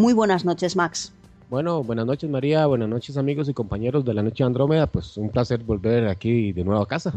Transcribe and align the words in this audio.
Muy 0.00 0.14
buenas 0.14 0.46
noches, 0.46 0.76
Max. 0.76 1.12
Bueno, 1.50 1.82
buenas 1.82 2.06
noches 2.06 2.30
María, 2.30 2.64
buenas 2.64 2.88
noches 2.88 3.18
amigos 3.18 3.50
y 3.50 3.52
compañeros 3.52 4.02
de 4.02 4.14
la 4.14 4.22
Noche 4.22 4.42
Andrómeda, 4.42 4.86
pues 4.86 5.18
un 5.18 5.28
placer 5.28 5.62
volver 5.62 6.08
aquí 6.08 6.52
de 6.52 6.64
nuevo 6.64 6.80
a 6.80 6.88
casa. 6.88 7.12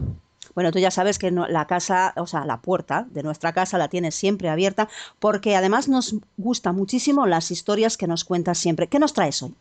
Bueno, 0.53 0.69
tú 0.69 0.79
ya 0.79 0.91
sabes 0.91 1.17
que 1.17 1.31
la 1.31 1.65
casa, 1.65 2.13
o 2.17 2.27
sea, 2.27 2.43
la 2.43 2.59
puerta 2.59 3.07
de 3.09 3.23
nuestra 3.23 3.53
casa 3.53 3.77
la 3.77 3.87
tienes 3.87 4.15
siempre 4.15 4.49
abierta 4.49 4.89
porque 5.19 5.55
además 5.55 5.87
nos 5.87 6.17
gusta 6.35 6.73
muchísimo 6.73 7.25
las 7.25 7.51
historias 7.51 7.95
que 7.95 8.05
nos 8.05 8.25
cuentas 8.25 8.57
siempre. 8.57 8.87
¿Qué 8.87 8.99
nos 8.99 9.13
traes 9.13 9.41
hoy? 9.43 9.53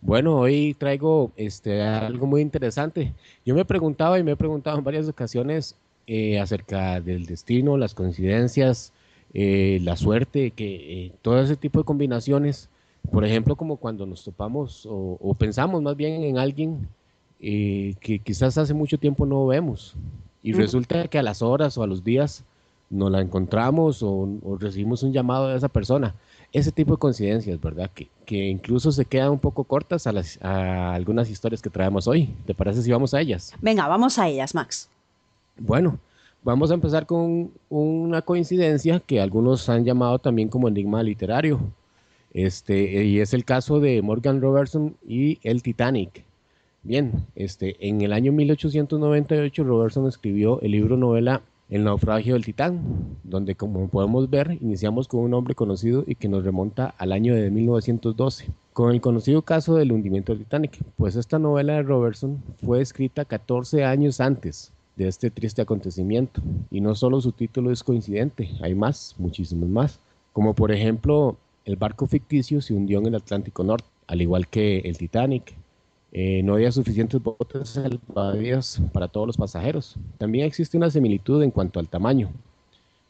Bueno, 0.00 0.38
hoy 0.38 0.76
traigo 0.78 1.32
este, 1.34 1.82
algo 1.82 2.28
muy 2.28 2.42
interesante. 2.42 3.12
Yo 3.44 3.56
me 3.56 3.64
preguntaba 3.64 4.20
y 4.20 4.22
me 4.22 4.32
he 4.32 4.36
preguntado 4.36 4.78
en 4.78 4.84
varias 4.84 5.08
ocasiones 5.08 5.74
eh, 6.06 6.38
acerca 6.38 7.00
del 7.00 7.26
destino, 7.26 7.76
las 7.76 7.92
coincidencias, 7.92 8.92
eh, 9.34 9.80
la 9.82 9.96
suerte, 9.96 10.50
que 10.50 11.06
eh, 11.06 11.12
todo 11.22 11.40
ese 11.40 11.56
tipo 11.56 11.78
de 11.78 11.84
combinaciones. 11.84 12.68
Por 13.10 13.24
ejemplo, 13.24 13.56
como 13.56 13.76
cuando 13.76 14.06
nos 14.06 14.24
topamos 14.24 14.86
o, 14.88 15.34
pensamos 15.36 15.82
más 15.82 15.96
bien 15.96 16.22
en 16.22 16.38
alguien 16.38 16.88
que 17.40 18.20
quizás 18.22 18.56
hace 18.56 18.72
mucho 18.72 18.96
tiempo 18.96 19.26
no 19.26 19.44
vemos 19.48 19.96
y 20.42 20.52
resulta 20.52 21.08
que 21.08 21.18
a 21.18 21.22
las 21.22 21.42
horas 21.42 21.78
o 21.78 21.82
a 21.82 21.86
los 21.86 22.02
días 22.04 22.44
nos 22.90 23.10
la 23.10 23.20
encontramos 23.20 24.02
o, 24.02 24.28
recibimos 24.60 25.02
un 25.02 25.12
llamado 25.12 25.48
de 25.48 25.56
esa 25.56 25.68
persona. 25.68 26.14
Ese 26.52 26.70
tipo 26.70 26.92
de 26.92 26.98
coincidencias, 26.98 27.58
¿verdad? 27.60 27.90
Que, 27.94 28.08
que 28.26 28.48
incluso 28.48 28.92
se 28.92 29.06
quedan 29.06 29.30
un 29.30 29.38
poco 29.38 29.64
cortas 29.64 30.06
a, 30.06 30.12
las, 30.12 30.38
a 30.42 30.92
algunas 30.92 31.30
historias 31.30 31.62
que 31.62 31.70
traemos 31.70 32.06
hoy. 32.06 32.34
¿Te 32.44 32.54
parece 32.54 32.82
si 32.82 32.92
vamos 32.92 33.14
a 33.14 33.20
ellas? 33.20 33.54
Venga, 33.62 33.88
vamos 33.88 34.18
a 34.18 34.28
ellas, 34.28 34.54
Max. 34.54 34.90
Bueno, 35.56 35.98
vamos 36.44 36.70
a 36.70 36.74
empezar 36.74 37.06
con 37.06 37.52
una 37.70 38.22
coincidencia 38.22 39.00
que 39.00 39.20
algunos 39.20 39.68
han 39.68 39.84
llamado 39.84 40.18
también 40.18 40.48
como 40.48 40.68
enigma 40.68 41.02
literario. 41.02 41.60
Este, 42.32 43.04
y 43.04 43.20
es 43.20 43.34
el 43.34 43.44
caso 43.44 43.78
de 43.80 44.00
Morgan 44.02 44.40
Robertson 44.40 44.96
y 45.06 45.38
el 45.42 45.62
Titanic. 45.62 46.24
Bien, 46.82 47.26
este, 47.36 47.76
en 47.86 48.00
el 48.00 48.12
año 48.12 48.32
1898 48.32 49.64
Robertson 49.64 50.08
escribió 50.08 50.60
el 50.62 50.72
libro 50.72 50.96
novela 50.96 51.42
El 51.70 51.84
naufragio 51.84 52.34
del 52.34 52.44
Titán, 52.44 52.80
donde 53.22 53.54
como 53.54 53.88
podemos 53.88 54.28
ver 54.30 54.58
iniciamos 54.60 55.06
con 55.06 55.20
un 55.20 55.34
hombre 55.34 55.54
conocido 55.54 56.04
y 56.06 56.16
que 56.16 56.28
nos 56.28 56.44
remonta 56.44 56.94
al 56.98 57.12
año 57.12 57.36
de 57.36 57.50
1912, 57.50 58.48
con 58.72 58.92
el 58.92 59.00
conocido 59.00 59.42
caso 59.42 59.76
del 59.76 59.92
hundimiento 59.92 60.32
del 60.32 60.42
Titanic, 60.42 60.78
pues 60.96 61.14
esta 61.14 61.38
novela 61.38 61.74
de 61.74 61.82
Robertson 61.82 62.42
fue 62.64 62.80
escrita 62.80 63.24
14 63.26 63.84
años 63.84 64.20
antes 64.20 64.72
de 65.02 65.08
este 65.08 65.30
triste 65.30 65.62
acontecimiento, 65.62 66.40
y 66.70 66.80
no 66.80 66.94
solo 66.94 67.20
su 67.20 67.32
título 67.32 67.70
es 67.70 67.82
coincidente, 67.82 68.50
hay 68.60 68.74
más, 68.74 69.14
muchísimos 69.18 69.68
más, 69.68 70.00
como 70.32 70.54
por 70.54 70.72
ejemplo 70.72 71.36
el 71.64 71.76
barco 71.76 72.06
ficticio 72.06 72.60
se 72.60 72.74
hundió 72.74 72.98
en 72.98 73.06
el 73.06 73.14
Atlántico 73.14 73.62
Norte, 73.62 73.86
al 74.06 74.20
igual 74.20 74.48
que 74.48 74.78
el 74.80 74.98
Titanic, 74.98 75.54
eh, 76.14 76.42
no 76.42 76.54
había 76.54 76.70
suficientes 76.70 77.22
botes 77.22 77.70
salvavidas 77.70 78.82
para 78.92 79.08
todos 79.08 79.26
los 79.26 79.36
pasajeros. 79.36 79.96
También 80.18 80.46
existe 80.46 80.76
una 80.76 80.90
similitud 80.90 81.42
en 81.42 81.50
cuanto 81.50 81.80
al 81.80 81.88
tamaño. 81.88 82.30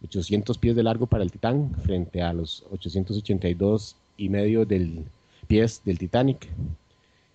800 0.04 0.56
pies 0.58 0.76
de 0.76 0.84
largo 0.84 1.06
para 1.06 1.24
el 1.24 1.32
Titán 1.32 1.74
frente 1.82 2.22
a 2.22 2.32
los 2.32 2.64
882 2.70 3.96
y 4.16 4.28
medio 4.28 4.64
del 4.64 5.04
pies 5.48 5.82
del 5.84 5.98
Titanic. 5.98 6.48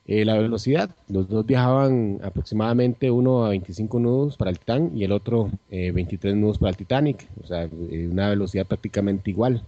Eh, 0.07 0.23
la 0.23 0.38
velocidad, 0.38 0.90
los 1.09 1.28
dos 1.28 1.45
viajaban 1.45 2.19
aproximadamente 2.23 3.12
uno 3.12 3.45
a 3.45 3.50
25 3.50 4.00
nudos 4.00 4.38
para 4.38 4.51
el 4.51 4.59
Titán 4.59 4.91
y 4.95 5.03
el 5.03 5.12
otro 5.12 5.51
23 5.69 6.34
eh, 6.34 6.38
nudos 6.38 6.59
para 6.59 6.69
el 6.69 6.78
Titanic, 6.78 7.28
o 7.44 7.47
sea, 7.47 7.69
una 8.12 8.29
velocidad 8.29 8.66
prácticamente 8.66 9.29
igual. 9.31 9.63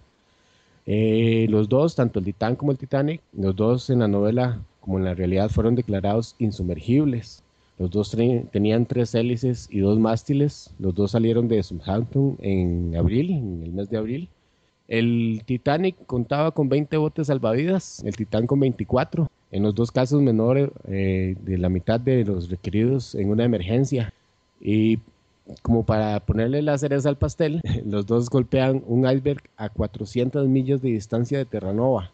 los 0.86 1.68
dos, 1.68 1.96
tanto 1.96 2.20
el 2.20 2.26
Titán 2.26 2.56
como 2.56 2.72
el 2.72 2.78
Titanic, 2.78 3.22
los 3.34 3.56
dos 3.56 3.90
en 3.90 4.00
la 4.00 4.08
novela 4.08 4.60
como 4.80 4.98
en 4.98 5.06
la 5.06 5.14
realidad 5.14 5.50
fueron 5.50 5.76
declarados 5.76 6.36
insumergibles. 6.40 7.44
Los 7.78 7.92
dos 7.92 8.16
tenían 8.52 8.86
tres 8.86 9.16
hélices 9.16 9.68
y 9.72 9.80
dos 9.80 10.00
mástiles. 10.00 10.74
Los 10.80 10.96
dos 10.96 11.12
salieron 11.12 11.48
de 11.48 11.64
Southampton 11.64 12.38
en 12.42 12.96
abril, 12.98 13.32
en 13.32 13.64
el 13.64 13.72
mes 13.72 13.90
de 13.90 13.98
abril. 13.98 14.30
El 14.90 15.44
Titanic 15.46 15.96
contaba 16.08 16.50
con 16.50 16.68
20 16.68 16.98
botes 16.98 17.28
salvavidas, 17.28 18.04
el 18.04 18.16
Titán 18.16 18.48
con 18.48 18.60
24. 18.60 19.30
En 19.52 19.64
los 19.64 19.76
dos 19.76 19.92
casos 19.92 20.20
menores 20.20 20.72
eh, 20.88 21.36
de 21.42 21.58
la 21.60 21.70
mitad 21.70 22.00
de 22.00 22.26
los 22.26 22.50
requeridos 22.50 23.14
en 23.14 23.30
una 23.30 23.46
emergencia. 23.46 24.12
Y 24.60 24.98
como 25.62 25.86
para 25.86 26.20
ponerle 26.20 26.64
la 26.64 26.76
cereza 26.80 27.08
al 27.08 27.18
pastel, 27.18 27.62
los 27.86 28.08
dos 28.08 28.32
golpean 28.32 28.84
un 28.88 29.08
iceberg 29.08 29.44
a 29.58 29.70
400 29.70 30.48
millas 30.48 30.82
de 30.82 30.90
distancia 30.90 31.38
de 31.38 31.46
Terranova 31.46 32.12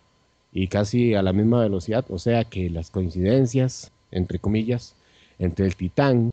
y 0.51 0.67
casi 0.67 1.13
a 1.15 1.21
la 1.21 1.31
misma 1.31 1.61
velocidad, 1.61 2.05
o 2.09 2.17
sea 2.17 2.43
que 2.43 2.69
las 2.69 2.89
coincidencias, 2.89 3.91
entre 4.11 4.39
comillas, 4.39 4.95
entre 5.39 5.65
el 5.65 5.75
Titán 5.77 6.31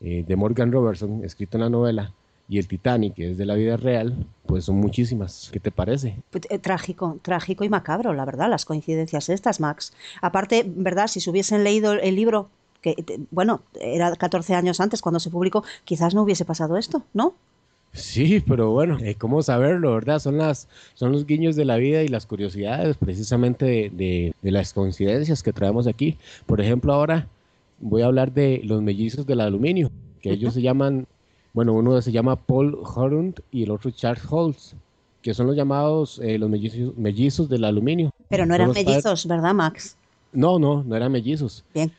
eh, 0.00 0.24
de 0.26 0.36
Morgan 0.36 0.72
Robertson, 0.72 1.22
escrito 1.22 1.58
en 1.58 1.62
la 1.62 1.70
novela, 1.70 2.12
y 2.52 2.58
el 2.58 2.68
Titanic, 2.68 3.14
que 3.14 3.30
es 3.30 3.38
de 3.38 3.46
la 3.46 3.54
vida 3.54 3.78
real, 3.78 4.14
pues 4.44 4.66
son 4.66 4.76
muchísimas. 4.76 5.48
¿Qué 5.50 5.58
te 5.58 5.70
parece? 5.70 6.16
Pues, 6.30 6.44
eh, 6.50 6.58
trágico, 6.58 7.18
trágico 7.22 7.64
y 7.64 7.70
macabro, 7.70 8.12
la 8.12 8.26
verdad, 8.26 8.50
las 8.50 8.66
coincidencias 8.66 9.30
estas, 9.30 9.58
Max. 9.58 9.94
Aparte, 10.20 10.62
¿verdad? 10.66 11.06
Si 11.06 11.20
se 11.20 11.30
hubiesen 11.30 11.64
leído 11.64 11.94
el 11.94 12.14
libro, 12.14 12.50
que, 12.82 12.90
eh, 12.90 13.20
bueno, 13.30 13.62
era 13.80 14.14
14 14.14 14.54
años 14.54 14.80
antes 14.80 15.00
cuando 15.00 15.18
se 15.18 15.30
publicó, 15.30 15.64
quizás 15.86 16.14
no 16.14 16.24
hubiese 16.24 16.44
pasado 16.44 16.76
esto, 16.76 17.02
¿no? 17.14 17.32
Sí, 17.94 18.44
pero 18.46 18.70
bueno, 18.70 18.98
eh, 19.00 19.14
¿cómo 19.14 19.42
saberlo, 19.42 19.94
verdad? 19.94 20.18
Son, 20.18 20.36
las, 20.36 20.68
son 20.92 21.12
los 21.12 21.24
guiños 21.24 21.56
de 21.56 21.64
la 21.64 21.76
vida 21.76 22.02
y 22.02 22.08
las 22.08 22.26
curiosidades 22.26 22.98
precisamente 22.98 23.64
de, 23.64 24.34
de, 24.42 24.50
las 24.50 24.74
coincidencias 24.74 25.42
que 25.42 25.54
traemos 25.54 25.86
aquí. 25.86 26.18
Por 26.44 26.60
ejemplo, 26.60 26.92
ahora 26.92 27.28
voy 27.80 28.02
a 28.02 28.06
hablar 28.06 28.34
de 28.34 28.60
los 28.62 28.82
mellizos 28.82 29.26
del 29.26 29.40
aluminio, 29.40 29.90
que 30.20 30.32
ellos 30.32 30.52
se 30.52 30.60
llaman, 30.62 31.06
bueno, 31.52 31.72
uno 31.72 32.00
se 32.00 32.12
llama 32.12 32.36
Paul 32.36 32.78
Horund 32.82 33.40
y 33.50 33.64
el 33.64 33.70
otro 33.70 33.90
Charles 33.90 34.24
Holtz, 34.28 34.74
que 35.20 35.34
son 35.34 35.46
los 35.46 35.56
llamados 35.56 36.18
eh, 36.22 36.38
los 36.38 36.48
mellizos, 36.48 36.96
mellizos 36.96 37.48
del 37.48 37.64
aluminio. 37.64 38.10
Pero 38.28 38.46
no 38.46 38.54
eran 38.54 38.72
mellizos, 38.72 39.26
¿verdad, 39.26 39.54
Max? 39.54 39.96
No, 40.32 40.58
no, 40.58 40.82
no 40.82 40.96
eran 40.96 41.12
mellizos. 41.12 41.64
Bien 41.74 41.92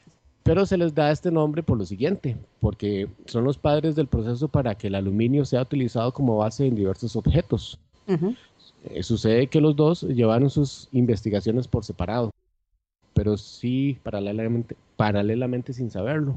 pero 0.44 0.66
se 0.66 0.78
les 0.78 0.94
da 0.94 1.10
este 1.10 1.32
nombre 1.32 1.64
por 1.64 1.78
lo 1.78 1.86
siguiente, 1.86 2.38
porque 2.60 3.08
son 3.26 3.46
los 3.46 3.58
padres 3.58 3.96
del 3.96 4.08
proceso 4.08 4.50
para 4.50 4.76
que 4.76 4.88
el 4.88 4.96
aluminio 4.96 5.46
sea 5.46 5.62
utilizado 5.62 6.12
como 6.14 6.38
base 6.38 6.68
en 6.68 6.76
diversos 6.76 7.16
objetos. 7.16 7.80
Eh, 8.06 9.02
sucede 9.02 9.48
que 9.48 9.62
los 9.62 9.76
dos 9.76 10.04
llevaron 10.04 10.50
sus 10.50 10.90
investigaciones 10.92 11.68
por 11.68 11.86
separado, 11.86 12.32
pero 13.14 13.38
sí 13.38 13.98
paralelamente, 14.04 14.76
paralelamente 14.98 15.72
sin 15.72 15.90
saberlo. 15.90 16.36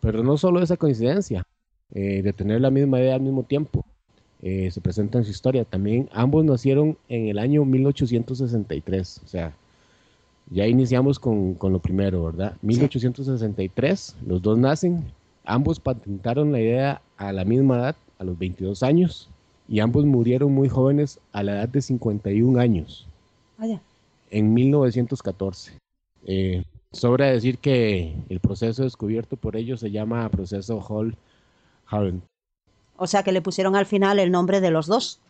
Pero 0.00 0.22
no 0.22 0.38
solo 0.38 0.62
esa 0.62 0.78
coincidencia 0.78 1.44
eh, 1.94 2.22
de 2.22 2.32
tener 2.32 2.60
la 2.60 2.70
misma 2.70 3.00
idea 3.00 3.14
al 3.14 3.20
mismo 3.20 3.42
tiempo. 3.42 3.84
Eh, 4.40 4.70
se 4.70 4.80
presenta 4.80 5.18
en 5.18 5.24
su 5.24 5.30
historia. 5.30 5.64
También 5.64 6.08
ambos 6.12 6.44
nacieron 6.44 6.96
en 7.08 7.28
el 7.28 7.38
año 7.38 7.64
1863, 7.64 9.20
o 9.24 9.28
sea, 9.28 9.54
ya 10.50 10.66
iniciamos 10.66 11.18
con, 11.18 11.56
lo 11.60 11.78
primero, 11.78 12.24
¿verdad? 12.24 12.56
1863, 12.62 14.16
los 14.26 14.42
dos 14.42 14.58
nacen, 14.58 15.04
ambos 15.44 15.78
patentaron 15.78 16.50
la 16.50 16.60
idea 16.60 17.02
a 17.16 17.32
la 17.32 17.44
misma 17.44 17.76
edad, 17.76 17.96
a 18.18 18.24
los 18.24 18.36
22 18.38 18.82
años, 18.82 19.30
y 19.68 19.80
ambos 19.80 20.04
murieron 20.04 20.52
muy 20.52 20.68
jóvenes 20.68 21.20
a 21.32 21.42
la 21.42 21.52
edad 21.52 21.68
de 21.68 21.80
51 21.80 22.58
años. 22.58 23.06
Vaya. 23.56 23.80
En 24.30 24.52
1914. 24.52 25.72
Eh, 26.26 26.64
sobra 26.90 27.26
decir 27.26 27.58
que 27.58 28.14
el 28.28 28.40
proceso 28.40 28.82
descubierto 28.82 29.36
por 29.36 29.56
ellos 29.56 29.80
se 29.80 29.90
llama 29.90 30.28
proceso 30.28 30.80
hall 30.80 31.16
harren 31.92 32.22
O 32.96 33.06
sea 33.06 33.22
que 33.22 33.32
le 33.32 33.42
pusieron 33.42 33.76
al 33.76 33.86
final 33.86 34.18
el 34.18 34.30
nombre 34.30 34.60
de 34.60 34.70
los 34.70 34.86
dos. 34.86 35.20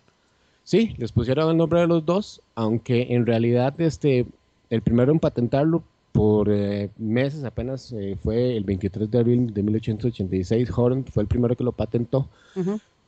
Sí, 0.64 0.94
les 0.96 1.12
pusieron 1.12 1.50
el 1.50 1.56
nombre 1.56 1.80
de 1.80 1.86
los 1.88 2.06
dos, 2.06 2.40
aunque 2.54 3.08
en 3.10 3.26
realidad 3.26 3.78
este, 3.80 4.26
el 4.70 4.82
primero 4.82 5.12
en 5.12 5.18
patentarlo 5.18 5.82
por 6.12 6.50
eh, 6.50 6.90
meses, 6.98 7.44
apenas 7.44 7.92
eh, 7.92 8.16
fue 8.22 8.56
el 8.56 8.64
23 8.64 9.10
de 9.10 9.18
abril 9.18 9.52
de 9.52 9.62
1886, 9.62 10.70
Horn 10.76 11.04
fue 11.06 11.22
el 11.22 11.26
primero 11.26 11.56
que 11.56 11.64
lo 11.64 11.72
patentó. 11.72 12.28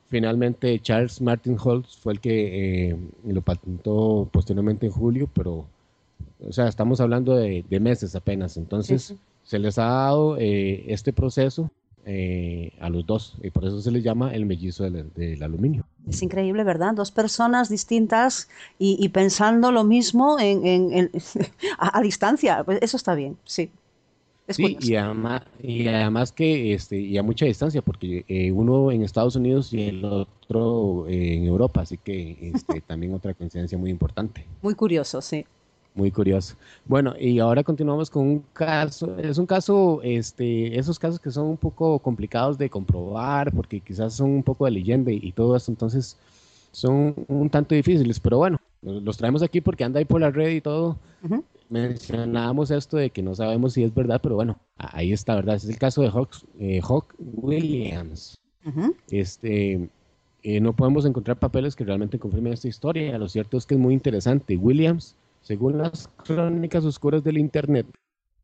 Finalmente 0.08 0.78
Charles 0.80 1.20
Martin 1.20 1.56
Holtz 1.62 1.96
fue 1.96 2.14
el 2.14 2.20
que 2.20 2.90
eh, 2.90 2.96
lo 3.26 3.42
patentó 3.42 4.28
posteriormente 4.32 4.86
en 4.86 4.92
julio, 4.92 5.28
pero, 5.32 5.66
o 6.46 6.52
sea, 6.52 6.68
estamos 6.68 7.00
hablando 7.00 7.36
de, 7.36 7.64
meses 7.80 8.14
apenas. 8.14 8.56
Entonces, 8.56 9.14
se 9.44 9.58
les 9.58 9.78
ha 9.78 9.84
dado 9.84 10.36
este 10.38 11.12
proceso 11.12 11.70
eh, 12.06 12.72
a 12.80 12.90
los 12.90 13.06
dos 13.06 13.34
y 13.42 13.50
por 13.50 13.64
eso 13.64 13.80
se 13.80 13.90
les 13.90 14.02
llama 14.02 14.34
el 14.34 14.46
mellizo 14.46 14.84
del, 14.84 15.42
aluminio. 15.42 15.86
Es 16.08 16.22
increíble, 16.22 16.62
¿verdad? 16.64 16.94
Dos 16.94 17.10
personas 17.10 17.68
distintas 17.68 18.48
y, 18.78 19.08
pensando 19.08 19.72
lo 19.72 19.84
mismo 19.84 20.38
en, 20.38 21.10
a, 21.78 22.00
distancia. 22.02 22.62
Pues 22.64 22.78
eso 22.82 22.96
está 22.96 23.14
bien, 23.14 23.38
sí. 23.44 23.70
sí, 24.48 24.76
y 24.80 24.96
además, 24.96 25.42
y 25.62 25.88
además 25.88 26.32
que 26.32 26.74
este, 26.74 27.00
y 27.00 27.16
a 27.16 27.22
mucha 27.22 27.46
distancia, 27.46 27.80
porque 27.80 28.24
eh, 28.28 28.52
uno 28.52 28.92
en 28.92 29.02
Estados 29.02 29.36
Unidos 29.36 29.72
y 29.72 29.84
el 29.84 30.04
otro 30.04 31.06
eh, 31.08 31.34
en 31.34 31.44
Europa, 31.44 31.80
así 31.80 31.96
que 31.96 32.50
este, 32.54 32.80
también 32.86 33.14
otra 33.14 33.32
coincidencia 33.34 33.78
muy 33.78 33.90
importante. 33.90 34.46
Muy 34.60 34.74
curioso, 34.74 35.22
sí. 35.22 35.46
Muy 35.94 36.10
curioso. 36.10 36.56
Bueno, 36.86 37.14
y 37.18 37.38
ahora 37.38 37.62
continuamos 37.62 38.10
con 38.10 38.26
un 38.26 38.44
caso, 38.52 39.16
es 39.16 39.38
un 39.38 39.46
caso, 39.46 40.00
este, 40.02 40.76
esos 40.76 40.98
casos 40.98 41.20
que 41.20 41.30
son 41.30 41.46
un 41.46 41.56
poco 41.56 42.00
complicados 42.00 42.58
de 42.58 42.68
comprobar, 42.68 43.52
porque 43.52 43.78
quizás 43.78 44.14
son 44.14 44.30
un 44.30 44.42
poco 44.42 44.64
de 44.64 44.72
leyenda 44.72 45.12
y, 45.12 45.30
todo 45.30 45.54
eso, 45.54 45.70
entonces 45.70 46.16
son 46.72 47.14
un 47.28 47.48
tanto 47.48 47.76
difíciles, 47.76 48.18
pero 48.18 48.38
bueno, 48.38 48.60
los 48.82 49.16
traemos 49.16 49.44
aquí 49.44 49.60
porque 49.60 49.84
anda 49.84 50.00
ahí 50.00 50.04
por 50.04 50.20
la 50.20 50.32
red 50.32 50.56
y 50.56 50.60
todo. 50.60 50.98
Mencionábamos 51.68 52.72
esto 52.72 52.96
de 52.96 53.10
que 53.10 53.22
no 53.22 53.36
sabemos 53.36 53.74
si 53.74 53.84
es 53.84 53.94
verdad, 53.94 54.20
pero 54.20 54.34
bueno, 54.34 54.58
ahí 54.76 55.12
está, 55.12 55.36
¿verdad? 55.36 55.54
es 55.54 55.64
el 55.64 55.78
caso 55.78 56.02
de 56.02 56.08
Hawk, 56.08 56.30
eh, 56.58 56.80
Hawk 56.82 57.14
Williams. 57.18 58.36
Este, 59.10 59.88
eh, 60.42 60.60
no 60.60 60.72
podemos 60.72 61.06
encontrar 61.06 61.38
papeles 61.38 61.76
que 61.76 61.84
realmente 61.84 62.18
confirmen 62.18 62.52
esta 62.52 62.66
historia. 62.66 63.16
Lo 63.16 63.28
cierto 63.28 63.56
es 63.56 63.64
que 63.64 63.74
es 63.74 63.80
muy 63.80 63.94
interesante. 63.94 64.56
Williams 64.56 65.14
según 65.44 65.78
las 65.78 66.08
crónicas 66.24 66.84
oscuras 66.84 67.22
del 67.22 67.38
Internet, 67.38 67.86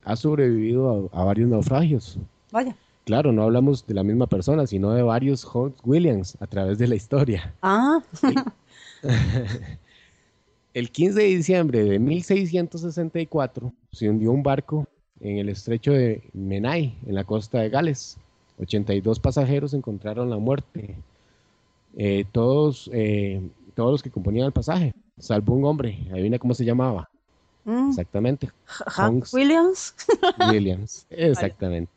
ha 0.04 0.14
sobrevivido 0.16 1.10
a, 1.12 1.24
varios 1.24 1.48
naufragios. 1.48 2.18
Vaya. 2.52 2.76
Claro, 3.04 3.32
no 3.32 3.42
hablamos 3.42 3.86
de 3.86 3.94
la 3.94 4.04
misma 4.04 4.26
persona, 4.26 4.66
sino 4.66 4.92
de 4.92 5.02
varios 5.02 5.44
Hawk 5.44 5.74
Williams 5.84 6.36
a 6.40 6.46
través 6.46 6.78
de 6.78 6.86
la 6.86 6.94
historia. 6.94 7.54
Ah. 7.62 8.00
El 10.74 10.90
15 10.90 11.18
de 11.18 11.26
diciembre 11.26 11.84
de 11.84 11.98
1664 11.98 13.72
se 13.90 14.08
hundió 14.08 14.30
un 14.30 14.44
barco 14.44 14.86
en 15.18 15.38
el 15.38 15.48
estrecho 15.48 15.92
de 15.92 16.22
Menai, 16.32 16.96
en 17.06 17.14
la 17.16 17.24
costa 17.24 17.58
de 17.58 17.70
Gales. 17.70 18.18
82 18.60 19.18
pasajeros 19.18 19.74
encontraron 19.74 20.30
la 20.30 20.36
muerte. 20.36 20.94
Eh, 21.96 22.24
todos, 22.30 22.88
eh, 22.92 23.42
todos 23.74 23.90
los 23.90 24.02
que 24.02 24.10
componían 24.10 24.46
el 24.46 24.52
pasaje 24.52 24.94
salvo 25.20 25.54
un 25.54 25.64
hombre, 25.64 25.98
adivina 26.10 26.38
cómo 26.38 26.54
se 26.54 26.64
llamaba. 26.64 27.08
Mm. 27.64 27.90
Exactamente. 27.90 28.50
Hank 28.66 29.26
Williams. 29.32 29.94
Williams, 30.50 31.06
exactamente. 31.10 31.92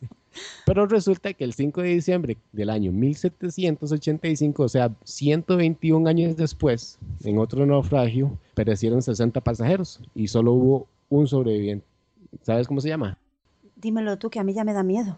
Pero 0.66 0.88
resulta 0.88 1.34
que 1.34 1.44
el 1.44 1.54
5 1.54 1.82
de 1.82 1.90
diciembre 1.90 2.38
del 2.52 2.70
año 2.70 2.92
1785, 2.92 4.64
o 4.64 4.70
sea, 4.70 4.92
121 5.04 6.10
años 6.10 6.36
después, 6.36 6.98
en 7.24 7.38
otro 7.38 7.66
naufragio, 7.66 8.38
perecieron 8.56 9.02
60 9.02 9.42
pasajeros 9.42 10.00
y 10.16 10.28
solo 10.28 10.54
hubo 10.54 10.88
un 11.10 11.28
sobreviviente. 11.28 11.86
¿Sabes 12.42 12.68
cómo 12.68 12.82
se 12.82 12.90
llama? 12.90 13.18
Dímelo 13.76 14.18
tú, 14.18 14.30
que 14.30 14.40
a 14.40 14.44
mí 14.44 14.54
ya 14.54 14.64
me 14.64 14.74
da 14.74 14.82
miedo. 14.82 15.18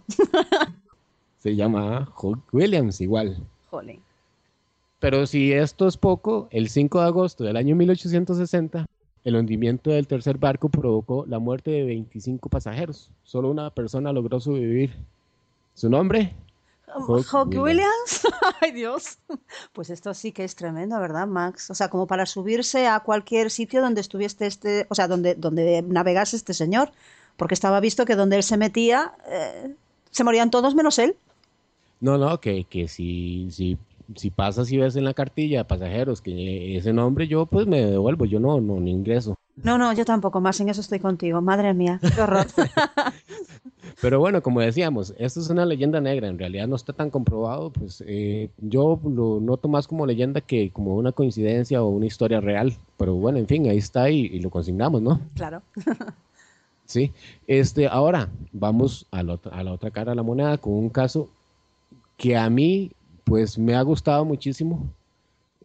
se 1.38 1.56
llama 1.56 2.12
Hulk 2.22 2.54
Williams, 2.54 3.00
igual. 3.00 3.38
Jolín. 3.70 4.02
Pero 5.06 5.28
si 5.28 5.54
esto 5.54 5.88
es 5.88 5.98
poco, 5.98 6.48
el 6.50 6.68
5 6.68 7.00
de 7.00 7.06
agosto 7.06 7.44
del 7.44 7.58
año 7.58 7.76
1860, 7.76 8.88
el 9.24 9.36
hundimiento 9.36 9.92
del 9.92 10.08
tercer 10.08 10.40
barco 10.40 10.68
provocó 10.70 11.28
la 11.28 11.38
muerte 11.38 11.70
de 11.70 11.84
25 11.84 12.50
pasajeros. 12.50 13.12
Solo 13.24 13.52
una 13.52 13.70
persona 13.70 14.12
logró 14.12 14.40
sobrevivir. 14.40 14.96
¿Su 15.76 15.92
nombre? 15.92 16.34
Hawk 16.88 17.54
Williams. 17.54 18.28
Ay 18.62 18.72
Dios. 18.72 19.20
Pues 19.74 19.92
esto 19.92 20.12
sí 20.16 20.32
que 20.32 20.44
es 20.44 20.56
tremendo, 20.56 21.00
¿verdad, 21.00 21.28
Max? 21.28 21.70
O 21.70 21.76
sea, 21.76 21.88
como 21.90 22.08
para 22.08 22.26
subirse 22.26 22.88
a 22.88 23.00
cualquier 23.02 23.52
sitio 23.52 23.84
donde 23.84 24.02
estuviese 24.02 24.48
este, 24.48 24.88
o 24.90 24.96
sea, 24.96 25.08
donde, 25.08 25.36
donde 25.36 25.84
navegase 25.84 26.36
este 26.36 26.56
señor, 26.56 26.92
porque 27.38 27.54
estaba 27.54 27.80
visto 27.80 28.06
que 28.06 28.16
donde 28.16 28.38
él 28.38 28.44
se 28.44 28.58
metía, 28.58 29.14
eh, 29.28 29.76
se 30.10 30.24
morían 30.24 30.50
todos 30.50 30.74
menos 30.74 30.98
él. 30.98 31.16
No, 32.02 32.18
no, 32.18 32.42
que, 32.42 32.64
que 32.64 32.88
si, 32.88 33.50
si 33.52 33.78
si 34.16 34.30
pasas 34.30 34.72
y 34.72 34.78
ves 34.78 34.96
en 34.96 35.04
la 35.04 35.14
cartilla 35.14 35.68
pasajeros 35.68 36.22
que 36.22 36.78
ese 36.78 36.94
nombre, 36.94 37.28
yo 37.28 37.46
pues 37.46 37.68
me 37.68 37.86
devuelvo, 37.86 38.26
yo 38.26 38.40
no, 38.40 38.62
no, 38.62 38.78
ingreso. 38.88 39.38
No, 39.56 39.78
no, 39.78 39.92
yo 39.94 40.06
tampoco, 40.06 40.42
más 40.42 40.60
en 40.60 40.70
eso 40.70 40.82
estoy 40.82 41.00
contigo. 41.00 41.42
Madre 41.42 41.74
mía, 41.74 42.00
qué 42.16 42.22
horror. 42.22 42.48
Pero 44.02 44.20
bueno, 44.20 44.42
como 44.42 44.60
decíamos, 44.60 45.14
esto 45.18 45.40
es 45.40 45.50
una 45.50 45.66
leyenda 45.66 46.02
negra, 46.02 46.28
en 46.28 46.38
realidad 46.38 46.68
no 46.68 46.76
está 46.76 46.92
tan 46.92 47.10
comprobado, 47.10 47.70
pues 47.70 48.04
eh, 48.06 48.50
yo 48.58 49.00
lo 49.04 49.40
noto 49.40 49.68
más 49.70 49.88
como 49.88 50.06
leyenda 50.06 50.42
que 50.42 50.70
como 50.70 50.96
una 50.96 51.14
coincidencia 51.14 51.82
o 51.82 51.88
una 51.88 52.06
historia 52.06 52.42
real, 52.42 52.74
pero 52.98 53.16
bueno, 53.16 53.38
en 53.38 53.48
fin, 53.48 53.68
ahí 53.70 53.78
está 53.78 54.10
y, 54.10 54.40
lo 54.40 54.50
consignamos, 54.50 55.02
¿no? 55.02 55.22
Claro. 55.34 55.62
sí, 56.86 57.14
este, 57.48 57.88
ahora 57.88 58.30
vamos 58.52 59.08
a 59.12 59.24
la, 59.24 59.40
a 59.52 59.64
la 59.64 59.72
otra 59.72 59.92
cara 59.92 60.12
de 60.12 60.18
la 60.18 60.24
moneda 60.24 60.58
con 60.58 60.74
un 60.74 60.90
caso 60.90 61.30
que 62.18 62.36
a 62.36 62.50
mí 62.50 62.92
pues 63.26 63.58
me 63.58 63.76
ha 63.76 63.82
gustado 63.82 64.24
muchísimo. 64.24 64.88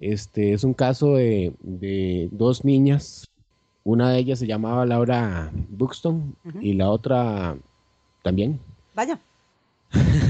Este 0.01 0.55
es 0.55 0.65
un 0.65 0.75
caso 0.75 1.15
de, 1.15 2.29
dos 2.33 2.65
niñas. 2.65 3.29
Una 3.85 4.11
de 4.11 4.19
ellas 4.19 4.39
se 4.39 4.47
llamaba 4.47 4.87
Laura 4.87 5.51
Buxton 5.69 6.37
y 6.61 6.73
la 6.73 6.91
otra 6.91 7.57
también. 8.23 8.59
Vaya. 8.95 9.21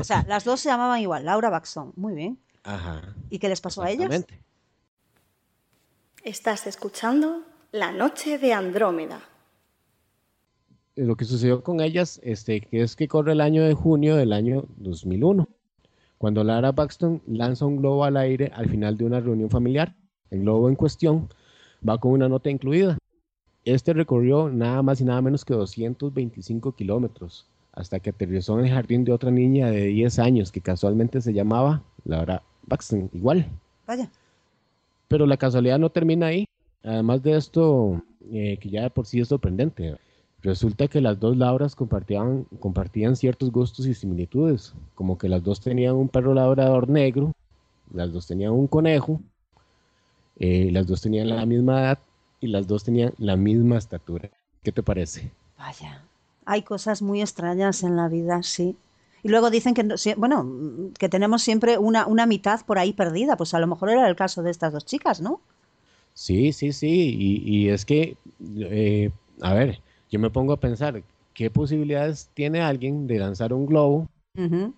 O 0.00 0.04
sea, 0.04 0.24
las 0.28 0.44
dos 0.44 0.60
se 0.60 0.68
llamaban 0.68 1.00
igual, 1.00 1.24
Laura 1.24 1.50
Buxton. 1.50 1.92
Muy 1.96 2.14
bien. 2.14 2.38
Ajá. 2.64 3.14
¿Y 3.30 3.38
qué 3.38 3.48
les 3.48 3.60
pasó 3.60 3.82
a 3.82 3.90
ellas? 3.90 4.26
Estás 6.24 6.66
escuchando 6.66 7.42
La 7.72 7.92
Noche 7.92 8.38
de 8.38 8.52
Andrómeda. 8.52 9.22
Lo 10.96 11.16
que 11.16 11.24
sucedió 11.24 11.62
con 11.62 11.80
ellas, 11.80 12.20
este, 12.22 12.60
que 12.60 12.82
es 12.82 12.96
que 12.96 13.08
corre 13.08 13.32
el 13.32 13.40
año 13.40 13.62
de 13.62 13.74
junio 13.74 14.16
del 14.16 14.32
año 14.32 14.64
2001 14.76 15.48
cuando 16.20 16.44
Lara 16.44 16.72
Buxton 16.72 17.22
lanza 17.26 17.64
un 17.64 17.78
globo 17.78 18.04
al 18.04 18.18
aire 18.18 18.52
al 18.54 18.68
final 18.68 18.98
de 18.98 19.06
una 19.06 19.20
reunión 19.20 19.48
familiar. 19.48 19.96
El 20.28 20.42
globo 20.42 20.68
en 20.68 20.76
cuestión 20.76 21.30
va 21.88 21.96
con 21.96 22.12
una 22.12 22.28
nota 22.28 22.50
incluida. 22.50 22.98
Este 23.64 23.94
recorrió 23.94 24.50
nada 24.50 24.82
más 24.82 25.00
y 25.00 25.04
nada 25.04 25.22
menos 25.22 25.46
que 25.46 25.54
225 25.54 26.72
kilómetros 26.72 27.46
hasta 27.72 28.00
que 28.00 28.10
aterrizó 28.10 28.58
en 28.58 28.66
el 28.66 28.72
jardín 28.72 29.02
de 29.04 29.12
otra 29.12 29.30
niña 29.30 29.70
de 29.70 29.86
10 29.86 30.18
años 30.18 30.52
que 30.52 30.60
casualmente 30.60 31.22
se 31.22 31.32
llamaba 31.32 31.82
Lara 32.04 32.42
Buxton, 32.66 33.08
igual. 33.14 33.46
Vaya. 33.86 34.10
Pero 35.08 35.24
la 35.24 35.38
casualidad 35.38 35.78
no 35.78 35.88
termina 35.88 36.26
ahí. 36.26 36.44
Además 36.84 37.22
de 37.22 37.38
esto, 37.38 38.02
eh, 38.30 38.58
que 38.60 38.68
ya 38.68 38.82
de 38.82 38.90
por 38.90 39.06
sí 39.06 39.20
es 39.20 39.28
sorprendente, 39.28 39.96
Resulta 40.42 40.88
que 40.88 41.00
las 41.00 41.20
dos 41.20 41.36
Lauras 41.36 41.74
compartían, 41.74 42.44
compartían 42.60 43.16
ciertos 43.16 43.50
gustos 43.52 43.86
y 43.86 43.94
similitudes, 43.94 44.72
como 44.94 45.18
que 45.18 45.28
las 45.28 45.42
dos 45.42 45.60
tenían 45.60 45.96
un 45.96 46.08
perro 46.08 46.32
labrador 46.32 46.88
negro, 46.88 47.32
las 47.92 48.12
dos 48.12 48.26
tenían 48.26 48.52
un 48.52 48.66
conejo, 48.66 49.20
eh, 50.38 50.70
las 50.72 50.86
dos 50.86 51.02
tenían 51.02 51.28
la 51.28 51.44
misma 51.44 51.80
edad 51.80 51.98
y 52.40 52.46
las 52.46 52.66
dos 52.66 52.84
tenían 52.84 53.12
la 53.18 53.36
misma 53.36 53.76
estatura. 53.76 54.30
¿Qué 54.62 54.72
te 54.72 54.82
parece? 54.82 55.30
Vaya, 55.58 56.02
hay 56.46 56.62
cosas 56.62 57.02
muy 57.02 57.20
extrañas 57.20 57.82
en 57.82 57.96
la 57.96 58.08
vida, 58.08 58.42
sí. 58.42 58.76
Y 59.22 59.28
luego 59.28 59.50
dicen 59.50 59.74
que, 59.74 59.86
bueno, 60.16 60.90
que 60.98 61.10
tenemos 61.10 61.42
siempre 61.42 61.76
una, 61.76 62.06
una 62.06 62.24
mitad 62.24 62.64
por 62.64 62.78
ahí 62.78 62.94
perdida, 62.94 63.36
pues 63.36 63.52
a 63.52 63.58
lo 63.58 63.66
mejor 63.66 63.90
era 63.90 64.08
el 64.08 64.16
caso 64.16 64.42
de 64.42 64.50
estas 64.50 64.72
dos 64.72 64.86
chicas, 64.86 65.20
¿no? 65.20 65.40
Sí, 66.14 66.52
sí, 66.52 66.72
sí, 66.72 67.16
y, 67.18 67.68
es 67.68 67.84
que, 67.84 68.16
eh, 68.58 69.10
a 69.42 69.54
ver, 69.54 69.80
yo 70.10 70.18
me 70.18 70.30
pongo 70.30 70.52
a 70.52 70.60
pensar, 70.60 71.02
¿qué 71.34 71.50
posibilidades 71.50 72.28
tiene 72.34 72.60
alguien 72.60 73.06
de 73.06 73.18
lanzar 73.18 73.52
un 73.52 73.66
globo? 73.66 74.08
Un 74.36 74.74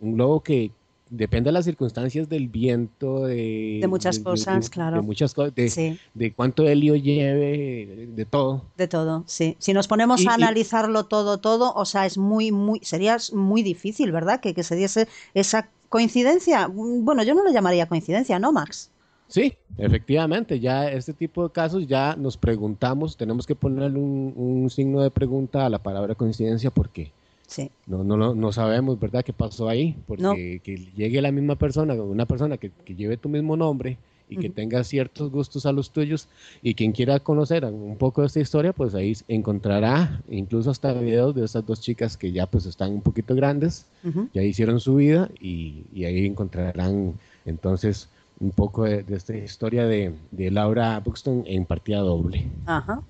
globo 0.00 0.40
que 0.40 0.70
depende 1.10 1.48
de 1.48 1.52
las 1.52 1.64
circunstancias 1.64 2.28
del 2.28 2.48
viento, 2.48 3.24
de, 3.24 3.84
muchas 3.88 4.20
cosas, 4.20 4.70
claro. 4.70 4.96
De 4.96 5.02
muchas 5.02 5.34
cosas, 5.34 5.54
de, 5.54 6.32
cuánto 6.34 6.66
helio 6.66 6.94
lleve, 6.94 8.08
de, 8.14 8.24
todo. 8.24 8.64
De 8.76 8.86
todo, 8.86 9.24
sí. 9.26 9.56
Si 9.58 9.72
nos 9.72 9.88
ponemos 9.88 10.24
a 10.26 10.34
analizarlo 10.34 11.04
todo, 11.04 11.38
todo, 11.38 11.74
o 11.74 11.84
sea, 11.84 12.06
es 12.06 12.16
muy, 12.16 12.52
muy, 12.52 12.80
sería 12.82 13.16
muy 13.32 13.62
difícil, 13.62 14.12
¿verdad? 14.12 14.40
Que, 14.40 14.54
que 14.54 14.62
se 14.62 14.76
diese 14.76 15.08
esa 15.34 15.68
coincidencia. 15.88 16.68
Bueno, 16.68 17.24
yo 17.24 17.34
no 17.34 17.42
lo 17.42 17.50
llamaría 17.50 17.86
coincidencia, 17.86 18.38
¿no, 18.38 18.52
Max? 18.52 18.90
Sí, 19.30 19.54
efectivamente, 19.78 20.58
ya 20.58 20.90
este 20.90 21.12
tipo 21.12 21.44
de 21.44 21.52
casos 21.52 21.86
ya 21.86 22.16
nos 22.16 22.36
preguntamos, 22.36 23.16
tenemos 23.16 23.46
que 23.46 23.54
ponerle 23.54 23.96
un, 23.96 24.68
signo 24.70 25.00
de 25.02 25.10
pregunta 25.12 25.64
a 25.64 25.70
la 25.70 25.78
palabra 25.78 26.16
coincidencia 26.16 26.72
porque 26.72 27.12
sí. 27.46 27.70
no, 27.86 28.02
no, 28.02 28.34
no 28.34 28.52
sabemos, 28.52 28.98
¿verdad?, 28.98 29.24
qué 29.24 29.32
pasó 29.32 29.68
ahí, 29.68 29.96
porque 30.08 30.60
que 30.64 30.76
llegue 30.96 31.22
la 31.22 31.30
misma 31.30 31.54
persona, 31.54 31.94
una 31.94 32.26
persona 32.26 32.56
que, 32.56 32.72
lleve 32.86 33.16
tu 33.16 33.28
mismo 33.28 33.56
nombre 33.56 33.98
y 34.28 34.36
que 34.36 34.50
tenga 34.50 34.82
ciertos 34.82 35.30
gustos 35.30 35.64
a 35.64 35.72
los 35.72 35.90
tuyos 35.90 36.28
y 36.60 36.74
quien 36.74 36.90
quiera 36.90 37.20
conocer 37.20 37.64
un 37.64 37.96
poco 37.96 38.22
de 38.22 38.28
esta 38.28 38.40
historia, 38.40 38.72
pues 38.72 38.96
ahí 38.96 39.16
encontrará 39.28 40.22
incluso 40.28 40.70
hasta 40.70 40.92
videos 40.92 41.36
de 41.36 41.44
estas 41.44 41.64
dos 41.66 41.80
chicas 41.80 42.16
que 42.16 42.32
ya 42.32 42.46
pues 42.46 42.66
están 42.66 42.92
un 42.92 43.00
poquito 43.00 43.36
grandes, 43.36 43.86
ya 44.34 44.42
hicieron 44.42 44.80
su 44.80 44.96
vida 44.96 45.30
y, 45.40 45.84
y 45.92 46.04
ahí 46.04 46.26
encontrarán 46.26 47.14
entonces 47.44 48.08
un 48.40 48.50
poco 48.50 48.84
de, 48.84 49.04
esta 49.08 49.36
historia 49.36 49.86
de, 49.86 50.14
Laura 50.32 50.98
Buxton 51.00 51.44
en 51.46 51.64
partida 51.66 51.98
doble. 51.98 52.46
Ajá. 52.66 53.02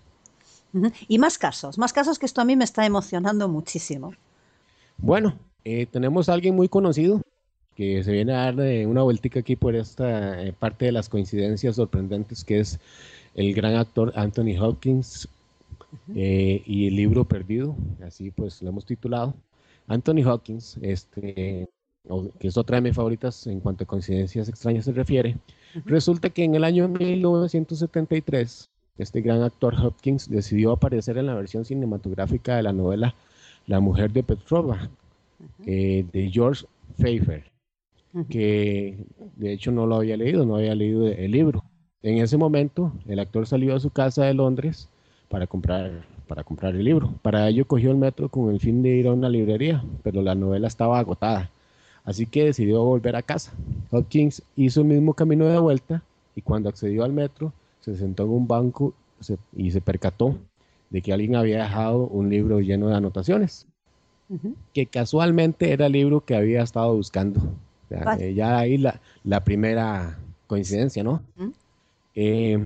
Y 1.09 1.19
más 1.19 1.39
casos, 1.39 1.79
más 1.79 1.93
casos 1.93 2.19
que 2.19 2.27
esto 2.27 2.41
a 2.41 2.45
mí 2.45 2.57
me 2.57 2.65
está 2.65 2.85
emocionando 2.87 3.49
muchísimo. 3.49 4.13
Bueno, 4.99 5.35
eh, 5.65 5.87
tenemos 5.87 6.29
a 6.29 6.35
alguien 6.35 6.55
muy 6.55 6.69
conocido 6.69 7.23
que 7.75 8.05
se 8.05 8.13
viene 8.13 8.35
a 8.35 8.53
dar 8.53 8.87
una 8.87 9.03
vueltica 9.03 9.41
aquí 9.41 9.57
por 9.57 9.75
esta 9.75 10.43
eh, 10.43 10.53
parte 10.53 10.87
de 10.87 10.93
las 10.93 11.09
coincidencias 11.09 11.77
sorprendentes 11.77 12.45
que 12.45 12.61
es 12.61 12.79
el 13.35 13.55
gran 13.55 13.77
actor 13.77 14.13
Anthony 14.17 14.61
Hopkins. 14.61 15.29
eh, 16.15 16.63
y 16.67 16.87
el 16.87 16.97
libro 16.97 17.25
perdido, 17.25 17.75
así 18.07 18.31
pues 18.31 18.63
lo 18.63 18.69
hemos 18.69 18.85
titulado. 18.85 19.35
Anthony 19.89 20.23
Hawkins, 20.25 20.79
este, 20.83 21.69
que 22.39 22.49
es 22.49 22.57
otra 22.57 22.77
de 22.77 22.83
mis 22.83 22.97
favoritas 22.97 23.47
en 23.47 23.61
cuanto 23.61 23.85
a 23.85 23.87
coincidencias 23.87 24.49
extrañas 24.49 24.85
se 24.85 24.93
refiere, 24.93 25.37
resulta 25.85 26.31
que 26.31 26.45
en 26.45 26.55
el 26.55 26.65
año 26.65 26.89
1973, 26.89 28.69
este 28.99 29.21
gran 29.21 29.43
actor 29.43 29.75
Hopkins 29.75 30.29
decidió 30.29 30.73
aparecer 30.73 31.19
en 31.19 31.27
la 31.27 31.35
versión 31.35 31.65
cinematográfica 31.65 32.57
de 32.57 32.63
la 32.63 32.73
novela 32.73 33.15
La 33.67 33.81
mujer 33.81 34.13
de 34.13 34.23
Petrova, 34.23 34.91
eh, 35.67 36.05
de 36.13 36.31
George 36.31 36.67
Pfeiffer, 36.97 37.45
que 38.29 38.99
de 39.37 39.53
hecho 39.53 39.71
no 39.71 39.87
lo 39.87 39.97
había 39.97 40.17
leído, 40.17 40.45
no 40.45 40.57
había 40.57 40.75
leído 40.75 41.07
el 41.07 41.31
libro. 41.31 41.65
En 42.03 42.19
ese 42.19 42.37
momento, 42.37 42.93
el 43.07 43.19
actor 43.19 43.47
salió 43.47 43.77
a 43.77 43.81
su 43.81 43.91
casa 43.91 44.25
de 44.25 44.35
Londres 44.35 44.89
para 45.29 45.47
comprar, 45.47 46.05
para 46.27 46.43
comprar 46.45 46.75
el 46.75 46.85
libro. 46.85 47.15
Para 47.23 47.49
ello 47.49 47.67
cogió 47.67 47.91
el 47.91 47.99
metro 47.99 48.29
con 48.29 48.51
el 48.51 48.59
fin 48.59 48.83
de 48.83 48.97
ir 48.97 49.07
a 49.07 49.13
una 49.13 49.29
librería, 49.29 49.85
pero 50.03 50.23
la 50.23 50.35
novela 50.35 50.67
estaba 50.67 50.99
agotada. 50.99 51.51
Así 52.05 52.27
que 52.27 52.45
decidió 52.45 52.83
volver 52.83 53.17
a 53.17 53.23
casa. 53.23 53.53
Hopkins 53.91 54.43
hizo 54.57 54.81
el 54.81 54.87
mismo 54.87 55.15
camino 55.15 55.47
de 55.47 55.59
vuelta 55.59 56.03
y 56.35 56.43
cuando 56.43 56.69
accedió 56.69 57.05
al 57.05 57.13
metro 57.13 57.53
se 57.81 57.97
sentó 57.97 58.25
en 58.25 58.31
un 58.31 58.47
banco 58.47 58.95
y 59.57 59.71
se 59.71 59.81
percató 59.81 60.37
de 60.91 61.03
que 61.03 61.13
alguien 61.13 61.37
había 61.37 61.63
dejado 61.63 62.07
un 62.09 62.29
libro 62.29 62.61
lleno 62.61 62.89
de 62.89 62.97
anotaciones, 62.97 63.67
que 64.75 64.87
casualmente 64.87 65.73
era 65.73 65.87
el 65.87 65.93
libro 65.93 66.25
que 66.25 66.35
había 66.35 66.63
estado 66.63 66.95
buscando. 66.95 67.41
Eh, 68.19 68.35
ya 68.35 68.59
ahí 68.59 68.77
la, 68.77 69.01
la, 69.25 69.43
primera 69.43 70.19
coincidencia, 70.47 71.03
¿no? 71.03 71.23
Eh, 72.15 72.65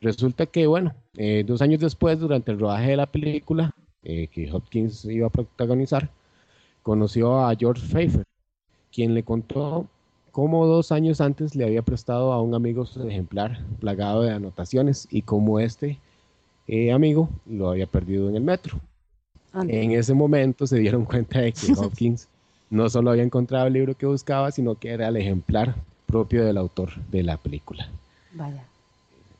resulta 0.00 0.46
que, 0.46 0.66
bueno, 0.66 0.94
eh, 1.16 1.44
dos 1.46 1.60
años 1.62 1.80
después, 1.80 2.18
durante 2.18 2.52
el 2.52 2.60
rodaje 2.60 2.90
de 2.90 2.96
la 2.96 3.06
película 3.06 3.74
que 4.02 4.50
Hopkins 4.52 5.06
iba 5.06 5.28
a 5.28 5.30
protagonizar, 5.30 6.10
conoció 6.82 7.40
a 7.46 7.56
George 7.56 7.86
Pfeiffer, 7.86 8.26
quien 8.94 9.14
le 9.14 9.22
contó 9.22 9.86
cómo 10.30 10.66
dos 10.66 10.92
años 10.92 11.20
antes 11.20 11.54
le 11.54 11.64
había 11.64 11.82
prestado 11.82 12.32
a 12.32 12.40
un 12.40 12.54
amigo 12.54 12.86
su 12.86 13.08
ejemplar 13.08 13.60
plagado 13.80 14.22
de 14.22 14.32
anotaciones 14.32 15.06
y 15.10 15.22
cómo 15.22 15.60
este 15.60 15.98
amigo 16.92 17.28
lo 17.46 17.70
había 17.70 17.86
perdido 17.86 18.28
en 18.28 18.36
el 18.36 18.42
metro. 18.42 18.80
En 19.68 19.92
ese 19.92 20.14
momento 20.14 20.66
se 20.66 20.78
dieron 20.78 21.04
cuenta 21.06 21.40
de 21.40 21.52
que 21.52 21.72
Hopkins 21.76 22.28
no 22.70 22.88
solo 22.88 23.10
había 23.10 23.22
encontrado 23.22 23.66
el 23.66 23.74
libro 23.74 23.94
que 23.94 24.06
buscaba, 24.06 24.50
sino 24.50 24.74
que 24.74 24.90
era 24.90 25.08
el 25.08 25.16
ejemplar 25.16 25.74
propio 26.06 26.44
del 26.44 26.58
autor 26.58 26.90
de 27.10 27.22
la 27.22 27.36
película. 27.36 27.88
Vaya. 28.32 28.64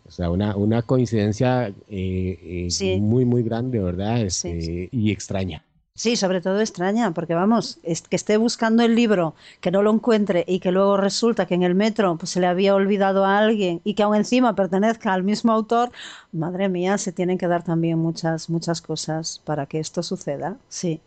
O 0.06 0.11
sea, 0.11 0.30
una, 0.30 0.54
una 0.56 0.82
coincidencia 0.82 1.68
eh, 1.88 2.68
eh, 2.80 3.00
muy, 3.00 3.25
muy 3.25 3.42
grande, 3.42 3.78
¿verdad? 3.78 4.20
Este, 4.20 4.88
y 4.92 5.11
extraña. 5.11 5.64
Sí, 5.96 6.16
sobre 6.16 6.40
todo 6.40 6.58
extraña, 6.60 7.12
porque 7.14 7.34
vamos, 7.34 7.78
es 7.84 8.02
que 8.02 8.16
esté 8.16 8.36
buscando 8.36 8.82
el 8.82 8.96
libro, 8.96 9.36
que 9.60 9.70
no 9.70 9.80
lo 9.80 9.92
encuentre 9.92 10.44
y 10.48 10.58
que 10.58 10.72
luego 10.72 10.96
resulta 10.96 11.46
que 11.46 11.54
en 11.54 11.62
el 11.62 11.76
metro 11.76 12.16
pues, 12.16 12.30
se 12.30 12.40
le 12.40 12.48
había 12.48 12.74
olvidado 12.74 13.24
a 13.24 13.38
alguien 13.38 13.80
y 13.84 13.94
que 13.94 14.02
aún 14.02 14.16
encima 14.16 14.56
pertenezca 14.56 15.12
al 15.12 15.22
mismo 15.22 15.52
autor, 15.52 15.92
madre 16.32 16.68
mía, 16.68 16.98
se 16.98 17.12
tienen 17.12 17.38
que 17.38 17.46
dar 17.46 17.62
también 17.62 18.00
muchas, 18.00 18.50
muchas 18.50 18.82
cosas 18.82 19.40
para 19.44 19.66
que 19.66 19.78
esto 19.78 20.02
suceda. 20.02 20.56
Sí. 20.68 21.00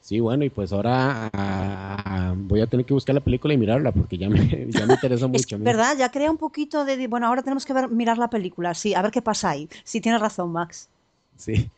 Sí, 0.00 0.20
bueno, 0.20 0.44
y 0.44 0.48
pues 0.48 0.72
ahora 0.72 1.28
ah, 1.34 2.32
voy 2.34 2.62
a 2.62 2.66
tener 2.66 2.86
que 2.86 2.94
buscar 2.94 3.14
la 3.14 3.20
película 3.20 3.52
y 3.52 3.58
mirarla 3.58 3.92
porque 3.92 4.16
ya 4.16 4.30
me, 4.30 4.70
ya 4.70 4.86
me 4.86 4.94
interesa 4.94 5.26
mucho. 5.28 5.58
¿Verdad? 5.58 5.98
Ya 5.98 6.10
crea 6.10 6.30
un 6.30 6.38
poquito 6.38 6.86
de... 6.86 7.08
Bueno, 7.08 7.26
ahora 7.26 7.42
tenemos 7.42 7.66
que 7.66 7.74
ver, 7.74 7.90
mirar 7.90 8.16
la 8.16 8.30
película, 8.30 8.72
sí, 8.72 8.94
a 8.94 9.02
ver 9.02 9.10
qué 9.10 9.20
pasa 9.20 9.50
ahí. 9.50 9.68
Sí, 9.84 10.00
tienes 10.00 10.22
razón, 10.22 10.50
Max. 10.50 10.88
Sí. 11.36 11.68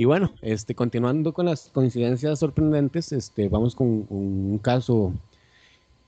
Y 0.00 0.06
bueno, 0.06 0.32
este, 0.40 0.74
continuando 0.74 1.34
con 1.34 1.44
las 1.44 1.68
coincidencias 1.74 2.38
sorprendentes, 2.38 3.12
este, 3.12 3.50
vamos 3.50 3.74
con 3.74 4.06
un, 4.08 4.58
caso, 4.62 5.12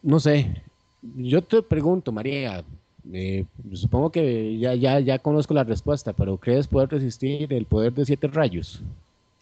no 0.03 0.19
sé, 0.19 0.63
yo 1.03 1.43
te 1.43 1.61
pregunto, 1.61 2.11
María, 2.11 2.65
eh, 3.13 3.45
supongo 3.75 4.11
que 4.11 4.59
ya, 4.59 4.75
ya, 4.77 4.99
ya 5.01 5.19
conozco 5.19 5.53
la 5.53 5.65
respuesta, 5.65 6.15
pero 6.15 6.39
¿crees 6.39 6.67
poder 6.69 6.89
resistir 6.89 7.53
el 7.53 7.67
poder 7.67 7.93
de 7.93 8.07
siete 8.07 8.29
rayos? 8.29 8.81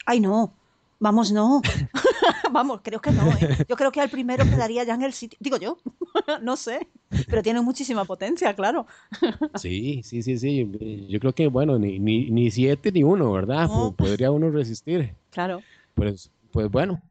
Ay, 0.05 0.19
no, 0.19 0.53
Vamos, 1.01 1.33
no. 1.33 1.63
Vamos, 2.53 2.81
creo 2.83 3.01
que 3.01 3.11
no. 3.11 3.29
¿eh? 3.31 3.65
Yo 3.69 3.77
creo 3.77 3.91
que 3.91 4.01
al 4.01 4.11
primero 4.11 4.45
quedaría 4.45 4.85
ya 4.85 4.95
en 4.95 5.03
el 5.03 5.13
sitio. 5.13 5.39
Digo 5.41 5.57
yo, 5.57 5.79
no 6.43 6.57
sé. 6.57 6.87
Pero 7.29 7.43
tiene 7.43 7.61
muchísima 7.61 8.05
potencia, 8.05 8.55
claro. 8.55 8.87
sí, 9.57 10.03
sí, 10.05 10.23
sí, 10.23 10.39
sí. 10.39 11.07
Yo 11.09 11.21
creo 11.21 11.35
que, 11.35 11.49
bueno, 11.49 11.79
ni, 11.79 11.99
ni, 11.99 12.51
siete 12.51 12.93
ni 12.93 13.03
uno, 13.03 13.33
¿verdad? 13.33 13.69
Podría 13.97 14.31
uno 14.31 14.51
resistir. 14.51 15.15
Claro. 15.31 15.63
Pues, 15.95 16.31
pues 16.53 16.71
bueno, 16.71 17.03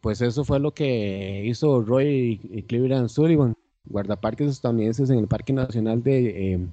pues 0.00 0.20
eso 0.20 0.44
fue 0.44 0.60
lo 0.60 0.72
que 0.72 1.44
hizo 1.44 1.82
Roy 1.82 2.40
y 2.50 2.62
Cleveland 2.62 3.08
Sullivan, 3.08 3.54
guardaparques 3.86 4.50
estadounidenses 4.50 5.10
en 5.10 5.18
el 5.18 5.26
Parque 5.26 5.52
Nacional 5.52 6.02
de 6.02 6.54
eh, 6.54 6.68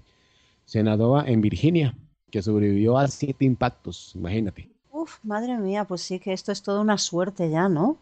en 0.73 1.41
Virginia, 1.41 1.95
que 2.31 2.41
sobrevivió 2.41 2.97
a 2.97 3.07
siete 3.07 3.45
impactos, 3.45 4.13
imagínate 4.15 4.74
madre 5.23 5.57
mía, 5.57 5.85
pues 5.85 6.01
sí 6.01 6.19
que 6.19 6.33
esto 6.33 6.51
es 6.51 6.61
toda 6.61 6.81
una 6.81 6.97
suerte 6.97 7.49
ya, 7.49 7.69
¿no? 7.69 7.97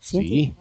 Sí. 0.00 0.54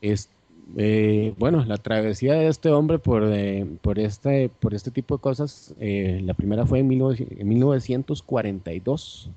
Es, 0.00 0.28
eh, 0.76 1.34
bueno, 1.38 1.64
la 1.64 1.76
travesía 1.76 2.34
de 2.34 2.48
este 2.48 2.70
hombre 2.70 2.98
por, 2.98 3.24
eh, 3.24 3.66
por, 3.80 3.98
este, 3.98 4.48
por 4.48 4.74
este 4.74 4.90
tipo 4.90 5.16
de 5.16 5.20
cosas, 5.20 5.74
eh, 5.80 6.20
la 6.22 6.34
primera 6.34 6.64
fue 6.64 6.78
en, 6.78 6.88
1942. 6.88 9.30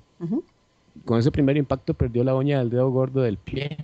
Con 1.04 1.18
ese 1.18 1.30
primer 1.30 1.56
impacto 1.56 1.94
perdió 1.94 2.24
la 2.24 2.34
uña 2.34 2.58
del 2.60 2.70
dedo 2.70 2.90
gordo 2.90 3.20
del 3.20 3.36
pie. 3.36 3.76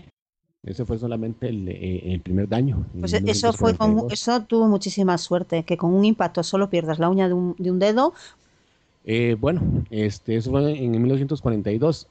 Ese 0.63 0.85
fue 0.85 0.97
solamente 0.97 1.49
el, 1.49 2.21
primer 2.23 2.49
daño. 2.49 2.87
Pues 3.01 3.13
eso 3.13 3.53
fue 3.53 3.75
eso 4.11 4.43
tuvo 4.45 4.69
muchísima 4.69 5.19
suerte, 5.19 5.65
que 5.65 5.77
con 5.77 5.93
un 5.93 6.05
impacto 6.05 6.45
solo 6.45 6.71
pierdas 6.71 7.01
la 7.01 7.11
uña 7.11 7.27
de 7.27 7.35
un, 7.35 7.57
de 7.59 7.73
un 7.73 7.81
dedo, 7.81 8.15
eh, 9.05 9.37
bueno, 9.39 9.63
este, 9.91 10.37
eso 10.37 10.51
fue 10.51 10.79
en 10.79 10.91
1942. 10.91 12.07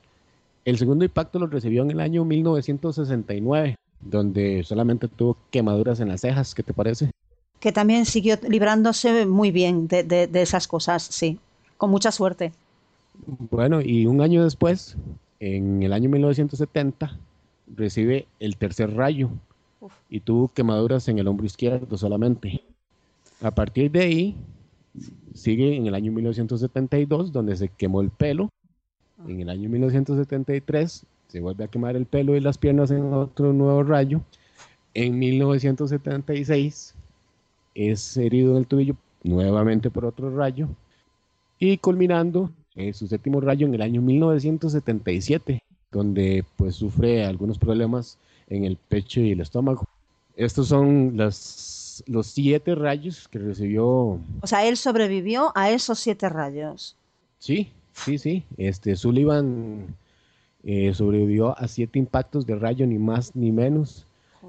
El 0.65 0.77
segundo 0.77 1.05
impacto 1.05 1.39
lo 1.39 1.48
recibió 1.48 1.83
en 1.83 1.91
el 1.91 2.00
año 2.00 2.25
1969, 2.25 3.75
donde 4.01 4.63
solamente 4.63 5.07
tuvo 5.07 5.38
quemaduras 5.50 6.00
en 6.00 6.10
las 6.10 6.21
cejas. 6.21 6.53
¿Qué 6.53 6.63
te 6.63 6.74
parece? 6.74 7.12
Que 7.60 7.71
también 7.71 8.05
siguió 8.05 8.38
librándose 8.48 9.25
muy 9.25 9.51
bien 9.51 9.88
de, 9.88 10.29
esas 10.33 10.67
cosas, 10.67 11.03
sí, 11.03 11.39
con 11.77 11.89
mucha 11.89 12.12
suerte. 12.12 12.51
Bueno, 13.50 13.81
y 13.81 14.05
un 14.05 14.21
año 14.21 14.43
después, 14.43 14.95
en 15.39 15.83
el 15.83 15.93
año 15.93 16.10
1970, 16.10 17.17
recibe 17.75 18.27
el 18.39 18.57
tercer 18.57 18.93
rayo 18.95 19.29
y 20.10 20.19
tuvo 20.19 20.50
quemaduras 20.50 21.07
en 21.07 21.19
el 21.19 21.27
hombro 21.27 21.45
izquierdo 21.45 21.98
solamente. 21.98 22.63
A 23.41 23.51
partir 23.51 23.89
de 23.91 24.01
ahí, 24.01 24.36
sigue 25.33 25.75
en 25.75 25.88
el 25.88 25.95
año 25.95 26.12
1972, 26.12 27.31
donde 27.31 27.55
se 27.55 27.69
quemó 27.69 28.01
el 28.01 28.10
pelo. 28.10 28.50
En 29.27 29.39
el 29.39 29.50
año 29.50 29.69
1973 29.69 31.05
se 31.27 31.39
vuelve 31.39 31.63
a 31.63 31.67
quemar 31.67 31.95
el 31.95 32.05
pelo 32.05 32.36
y 32.36 32.39
las 32.39 32.57
piernas 32.57 32.91
en 32.91 33.13
otro 33.13 33.53
nuevo 33.53 33.83
rayo. 33.83 34.21
En 34.93 35.17
1976 35.19 36.95
es 37.75 38.17
herido 38.17 38.51
en 38.51 38.57
el 38.57 38.67
tobillo 38.67 38.95
nuevamente 39.24 39.89
por 39.89 40.05
otro 40.05 40.36
rayo. 40.36 40.67
Y 41.60 41.77
culminando 41.77 42.51
en 42.75 42.93
su 42.93 43.07
séptimo 43.07 43.39
rayo 43.39 43.67
en 43.67 43.75
el 43.75 43.81
año 43.81 44.01
1977, 44.01 45.62
donde 45.91 46.43
pues 46.57 46.75
sufre 46.75 47.25
algunos 47.25 47.57
problemas 47.57 48.17
en 48.48 48.65
el 48.65 48.77
pecho 48.77 49.21
y 49.21 49.31
el 49.31 49.41
estómago. 49.41 49.86
Estos 50.36 50.67
son 50.67 51.13
las 51.15 51.36
los 52.07 52.27
siete 52.27 52.75
rayos 52.75 53.27
que 53.27 53.39
recibió. 53.39 53.88
O 54.41 54.48
sea, 54.48 54.65
él 54.65 54.77
sobrevivió 54.77 55.51
a 55.55 55.69
esos 55.71 56.00
siete 56.00 56.29
rayos. 56.29 56.95
Sí, 57.39 57.71
sí, 57.93 58.17
sí. 58.17 58.43
Este 58.57 58.95
Sullivan 58.95 59.95
eh, 60.63 60.93
sobrevivió 60.93 61.57
a 61.57 61.67
siete 61.67 62.00
impactos 62.00 62.45
de 62.45 62.55
rayo, 62.55 62.86
ni 62.86 62.98
más 62.98 63.36
ni 63.36 63.51
menos. 63.51 64.05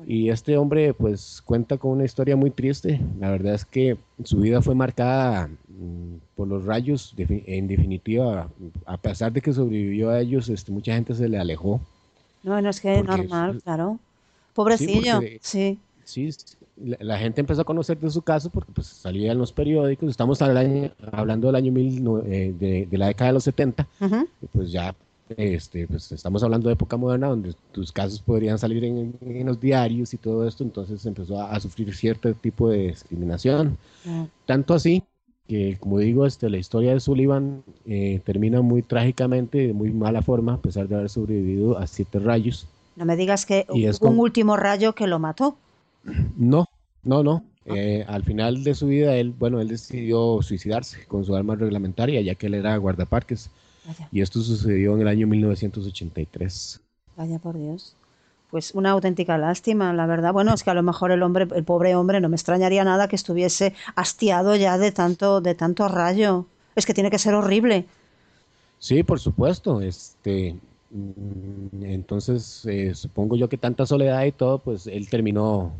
Y 0.06 0.30
este 0.30 0.56
hombre, 0.56 0.94
pues, 0.94 1.42
cuenta 1.44 1.76
con 1.76 1.92
una 1.92 2.04
historia 2.04 2.34
muy 2.34 2.50
triste. 2.50 3.00
La 3.20 3.30
verdad 3.30 3.54
es 3.54 3.64
que 3.64 3.98
su 4.24 4.38
vida 4.38 4.62
fue 4.62 4.74
marcada 4.74 5.48
mm, 5.68 6.16
por 6.34 6.48
los 6.48 6.64
rayos. 6.64 7.14
en 7.18 7.68
definitiva, 7.68 8.48
a 8.86 8.96
pesar 8.96 9.32
de 9.32 9.40
que 9.40 9.52
sobrevivió 9.52 10.10
a 10.10 10.20
ellos, 10.20 10.48
este, 10.48 10.72
mucha 10.72 10.94
gente 10.94 11.14
se 11.14 11.28
le 11.28 11.38
alejó. 11.38 11.80
No, 12.42 12.60
no 12.60 12.70
es 12.70 12.80
que 12.80 12.98
es 12.98 13.04
normal, 13.04 13.60
claro. 13.62 13.98
Pobrecillo, 14.54 15.20
sí. 15.40 15.78
Sí, 16.04 16.30
la, 16.76 17.18
gente 17.18 17.40
empezó 17.40 17.62
a 17.62 17.64
conocer 17.64 17.98
de 17.98 18.10
su 18.10 18.22
caso 18.22 18.50
porque 18.50 18.72
pues 18.72 18.86
salía 18.86 19.32
en 19.32 19.38
los 19.38 19.52
periódicos, 19.52 20.08
estamos 20.10 20.40
hablando 20.42 21.46
del 21.48 21.56
año 21.56 21.72
mil, 21.72 22.04
eh, 22.26 22.54
de, 22.58 22.98
la 22.98 23.08
década 23.08 23.28
de 23.28 23.34
los 23.34 23.44
70, 23.44 23.86
y 24.40 24.46
pues 24.46 24.72
ya 24.72 24.94
este, 25.36 25.86
pues 25.86 26.12
estamos 26.12 26.42
hablando 26.42 26.68
de 26.68 26.74
época 26.74 26.96
moderna 26.96 27.28
donde 27.28 27.54
tus 27.72 27.92
casos 27.92 28.20
podrían 28.20 28.58
salir 28.58 28.84
en, 28.84 29.46
los 29.46 29.60
diarios 29.60 30.12
y 30.14 30.16
todo 30.18 30.46
esto, 30.46 30.64
entonces 30.64 31.04
empezó 31.06 31.40
a, 31.40 31.58
sufrir 31.60 31.94
cierto 31.94 32.32
tipo 32.34 32.70
de 32.70 32.88
discriminación. 32.88 33.78
Tanto 34.46 34.74
así 34.74 35.02
que 35.48 35.76
como 35.80 35.98
digo, 35.98 36.24
este, 36.26 36.48
la 36.48 36.58
historia 36.58 36.94
de 36.94 37.00
Sullivan 37.00 37.62
eh, 37.86 38.20
termina 38.24 38.62
muy 38.62 38.82
trágicamente, 38.82 39.66
de 39.66 39.72
muy 39.72 39.90
mala 39.90 40.22
forma, 40.22 40.54
a 40.54 40.58
pesar 40.58 40.88
de 40.88 40.94
haber 40.94 41.10
sobrevivido 41.10 41.78
a 41.78 41.86
siete 41.86 42.18
rayos. 42.18 42.66
No 42.96 43.04
me 43.04 43.16
digas 43.16 43.44
que 43.46 43.66
un 43.68 44.18
último 44.18 44.56
rayo 44.56 44.94
que 44.94 45.06
lo 45.06 45.18
mató. 45.18 45.56
No, 46.36 46.66
no, 47.02 47.22
no. 47.22 47.44
Eh, 47.64 48.04
al 48.08 48.24
final 48.24 48.64
de 48.64 48.74
su 48.74 48.88
vida, 48.88 49.14
él, 49.16 49.30
bueno, 49.30 49.60
él 49.60 49.68
decidió 49.68 50.40
suicidarse 50.42 51.06
con 51.06 51.24
su 51.24 51.34
arma 51.34 51.54
reglamentaria, 51.54 52.20
ya 52.20 52.34
que 52.34 52.46
él 52.46 52.54
era 52.54 52.76
guardaparques. 52.76 53.50
Y 54.10 54.20
esto 54.20 54.40
sucedió 54.40 54.94
en 54.94 55.02
el 55.02 55.08
año 55.08 55.26
1983. 55.26 56.80
Vaya 57.16 57.38
por 57.38 57.58
Dios. 57.58 57.96
Pues 58.50 58.74
una 58.74 58.90
auténtica 58.90 59.38
lástima, 59.38 59.92
la 59.92 60.06
verdad. 60.06 60.32
Bueno, 60.32 60.52
es 60.52 60.62
que 60.62 60.70
a 60.70 60.74
lo 60.74 60.82
mejor 60.82 61.10
el 61.10 61.22
hombre, 61.22 61.48
el 61.54 61.64
pobre 61.64 61.94
hombre, 61.94 62.20
no 62.20 62.28
me 62.28 62.36
extrañaría 62.36 62.84
nada 62.84 63.08
que 63.08 63.16
estuviese 63.16 63.74
hastiado 63.96 64.54
ya 64.56 64.78
de 64.78 64.92
tanto, 64.92 65.40
de 65.40 65.54
tanto 65.54 65.88
rayo. 65.88 66.46
Es 66.76 66.86
que 66.86 66.94
tiene 66.94 67.10
que 67.10 67.18
ser 67.18 67.34
horrible. 67.34 67.86
Sí, 68.78 69.02
por 69.02 69.20
supuesto. 69.20 69.80
Este, 69.80 70.56
mm, 70.90 71.82
entonces, 71.82 72.66
eh, 72.66 72.94
supongo 72.94 73.36
yo 73.36 73.48
que 73.48 73.56
tanta 73.56 73.86
soledad 73.86 74.24
y 74.24 74.32
todo, 74.32 74.58
pues 74.58 74.86
él 74.86 75.08
terminó 75.08 75.72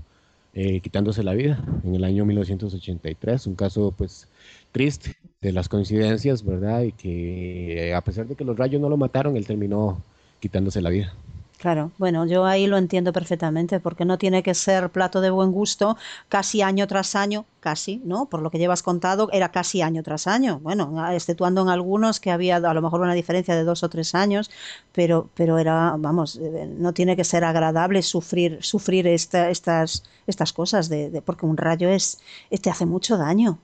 eh, 0.55 0.81
quitándose 0.81 1.23
la 1.23 1.35
vida 1.35 1.63
en 1.85 1.95
el 1.95 2.05
año 2.05 2.25
1983. 2.25 3.47
Un 3.47 3.55
caso, 3.55 3.93
pues, 3.97 4.29
triste 4.71 5.17
de 5.41 5.53
las 5.53 5.69
coincidencias, 5.69 6.45
¿verdad? 6.45 6.83
Y 6.83 6.93
que 6.93 7.89
eh, 7.89 7.95
a 7.95 8.01
pesar 8.03 8.27
de 8.27 8.37
que 8.37 8.45
los 8.45 8.57
rayos 8.57 8.81
no 8.81 8.89
lo 8.89 8.97
mataron, 8.97 9.37
él 9.37 9.47
terminó 9.47 10.03
quitándose 10.41 10.83
la 10.83 10.91
vida. 10.91 11.15
Claro, 11.63 11.93
bueno, 11.97 12.27
yo 12.27 12.45
ahí 12.45 12.67
lo 12.67 12.77
entiendo 12.77 13.13
perfectamente, 13.13 13.79
porque 13.79 14.05
no 14.05 14.19
tiene 14.19 14.43
que 14.43 14.53
ser 14.53 14.91
plato 14.91 15.21
de 15.21 15.31
buen 15.31 15.53
gusto 15.53 15.97
casi 16.29 16.61
año 16.61 16.89
tras 16.89 17.15
año, 17.15 17.45
casi, 17.61 18.03
¿no? 18.05 18.27
Por 18.27 18.43
lo 18.43 18.51
que 18.51 18.59
llevas 18.59 18.83
contado, 18.83 19.29
era 19.33 19.53
casi 19.53 19.81
año 19.81 20.03
tras 20.03 20.27
año. 20.27 20.59
Bueno, 20.59 20.93
exceptuando 21.13 21.63
en 21.63 21.69
algunos 21.69 22.19
que 22.19 22.33
había 22.33 22.57
a 22.57 22.75
lo 22.75 22.83
mejor 22.83 23.03
una 23.03 23.15
diferencia 23.15 23.55
de 23.55 23.63
dos 23.63 23.85
o 23.85 23.89
tres 23.89 24.17
años, 24.17 24.51
pero, 24.91 25.31
pero 25.37 25.57
era, 25.57 25.95
vamos, 25.97 26.41
no 26.79 26.93
tiene 26.95 27.15
que 27.15 27.23
ser 27.23 27.45
agradable 27.45 28.03
sufrir, 28.03 28.59
sufrir 28.61 29.07
estas, 29.07 30.03
estas 30.27 30.53
cosas, 30.53 30.89
de, 30.89 31.23
porque 31.25 31.47
un 31.47 31.57
rayo 31.57 31.89
es, 31.89 32.19
te 32.61 32.71
hace 32.71 32.87
mucho 32.87 33.17
daño. 33.17 33.61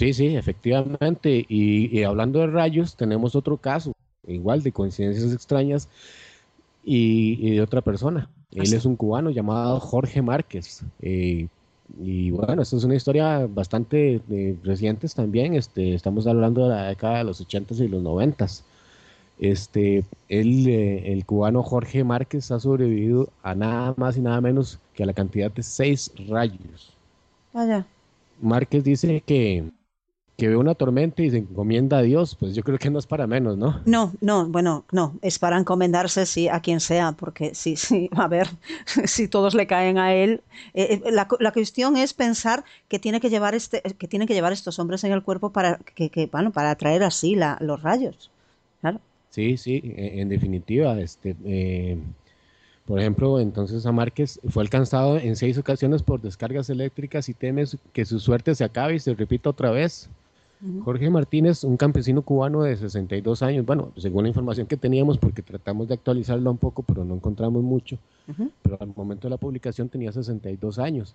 Sí, 0.00 0.12
sí, 0.12 0.34
efectivamente. 0.34 1.46
y 1.48 2.02
hablando 2.02 2.40
de 2.40 2.48
rayos, 2.48 2.96
tenemos 2.96 3.36
otro 3.36 3.56
caso, 3.56 3.92
igual 4.26 4.64
de 4.64 4.72
coincidencias 4.72 5.32
extrañas 5.32 5.88
y, 6.86 7.50
de 7.50 7.60
otra 7.60 7.82
persona. 7.82 8.30
Él 8.52 8.72
es 8.72 8.84
un 8.86 8.96
cubano 8.96 9.30
llamado 9.30 9.80
Jorge 9.80 10.22
Márquez. 10.22 10.82
Eh, 11.02 11.48
y 12.00 12.30
bueno, 12.30 12.62
esta 12.62 12.76
es 12.76 12.84
una 12.84 12.94
historia 12.94 13.46
bastante 13.46 14.20
eh, 14.30 14.56
reciente 14.62 15.08
también. 15.08 15.54
Este, 15.54 15.94
estamos 15.94 16.26
hablando 16.26 16.62
de 16.62 16.68
la 16.70 16.84
década 16.84 17.18
de 17.18 17.24
los 17.24 17.46
80s 17.46 17.80
y 17.80 17.88
los 17.88 18.02
90s. 18.02 18.62
Este, 19.38 20.04
él, 20.28 20.66
eh, 20.68 21.12
el 21.12 21.26
cubano 21.26 21.62
Jorge 21.62 22.04
Márquez 22.04 22.50
ha 22.52 22.60
sobrevivido 22.60 23.28
a 23.42 23.54
nada 23.54 23.92
más 23.96 24.16
y 24.16 24.20
nada 24.20 24.40
menos 24.40 24.78
que 24.94 25.02
a 25.02 25.06
la 25.06 25.12
cantidad 25.12 25.50
de 25.50 25.62
seis 25.62 26.12
rayos. 26.28 26.92
Márquez 28.40 28.84
dice 28.84 29.22
que 29.26 29.64
que 30.36 30.48
ve 30.48 30.56
una 30.56 30.74
tormenta 30.74 31.22
y 31.22 31.30
se 31.30 31.38
encomienda 31.38 31.98
a 31.98 32.02
Dios, 32.02 32.36
pues 32.38 32.54
yo 32.54 32.62
creo 32.62 32.78
que 32.78 32.90
no 32.90 32.98
es 32.98 33.06
para 33.06 33.26
menos, 33.26 33.56
¿no? 33.56 33.80
No, 33.86 34.12
no, 34.20 34.46
bueno, 34.46 34.84
no, 34.92 35.14
es 35.22 35.38
para 35.38 35.58
encomendarse 35.58 36.26
sí, 36.26 36.48
a 36.48 36.60
quien 36.60 36.80
sea, 36.80 37.12
porque 37.12 37.54
sí, 37.54 37.76
sí, 37.76 38.10
a 38.14 38.28
ver, 38.28 38.48
si 39.04 39.28
todos 39.28 39.54
le 39.54 39.66
caen 39.66 39.98
a 39.98 40.14
él. 40.14 40.42
Eh, 40.74 41.00
eh, 41.04 41.10
la, 41.10 41.26
la, 41.40 41.52
cuestión 41.52 41.96
es 41.96 42.12
pensar 42.12 42.64
que 42.88 42.98
tiene 42.98 43.20
que 43.20 43.30
llevar 43.30 43.54
este, 43.54 43.80
que 43.80 44.08
tienen 44.08 44.28
que 44.28 44.34
llevar 44.34 44.52
estos 44.52 44.78
hombres 44.78 45.04
en 45.04 45.12
el 45.12 45.22
cuerpo 45.22 45.50
para 45.50 45.78
que, 45.94 46.10
que 46.10 46.26
bueno, 46.26 46.52
para 46.52 46.70
atraer 46.70 47.02
así 47.02 47.34
la, 47.34 47.56
los 47.60 47.82
rayos. 47.82 48.30
Claro. 48.82 49.00
Sí, 49.30 49.56
sí, 49.56 49.80
e, 49.96 50.20
en 50.20 50.28
definitiva, 50.28 50.98
este 51.00 51.34
eh, 51.44 51.98
por 52.86 53.00
ejemplo, 53.00 53.40
entonces 53.40 53.84
a 53.84 53.92
Márquez 53.92 54.38
fue 54.48 54.62
alcanzado 54.62 55.18
en 55.18 55.34
seis 55.34 55.58
ocasiones 55.58 56.02
por 56.04 56.20
descargas 56.20 56.70
eléctricas 56.70 57.28
y 57.28 57.34
teme 57.34 57.64
que 57.92 58.04
su 58.04 58.20
suerte 58.20 58.54
se 58.54 58.62
acabe 58.62 58.94
y 58.94 59.00
se 59.00 59.14
repita 59.14 59.50
otra 59.50 59.72
vez. 59.72 60.08
Jorge 60.84 61.10
Martínez, 61.10 61.64
un 61.64 61.76
campesino 61.76 62.22
cubano 62.22 62.62
de 62.62 62.76
62 62.76 63.42
años, 63.42 63.66
bueno, 63.66 63.92
según 63.96 64.22
la 64.22 64.28
información 64.28 64.66
que 64.66 64.76
teníamos, 64.76 65.18
porque 65.18 65.42
tratamos 65.42 65.88
de 65.88 65.94
actualizarlo 65.94 66.50
un 66.50 66.56
poco, 66.56 66.82
pero 66.82 67.04
no 67.04 67.14
encontramos 67.14 67.62
mucho, 67.62 67.98
pero 68.62 68.78
al 68.80 68.92
momento 68.96 69.28
de 69.28 69.30
la 69.30 69.36
publicación 69.36 69.88
tenía 69.88 70.12
62 70.12 70.78
años. 70.78 71.14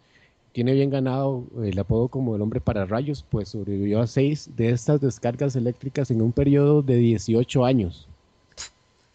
Tiene 0.51 0.73
bien 0.73 0.89
ganado 0.89 1.45
el 1.63 1.79
apodo 1.79 2.09
como 2.09 2.35
el 2.35 2.41
hombre 2.41 2.59
para 2.59 2.85
rayos, 2.85 3.25
pues 3.29 3.49
sobrevivió 3.49 4.01
a 4.01 4.07
seis 4.07 4.49
de 4.55 4.69
estas 4.69 5.01
descargas 5.01 5.55
eléctricas 5.55 6.11
en 6.11 6.21
un 6.21 6.33
periodo 6.33 6.81
de 6.81 6.97
18 6.97 7.65
años. 7.65 8.07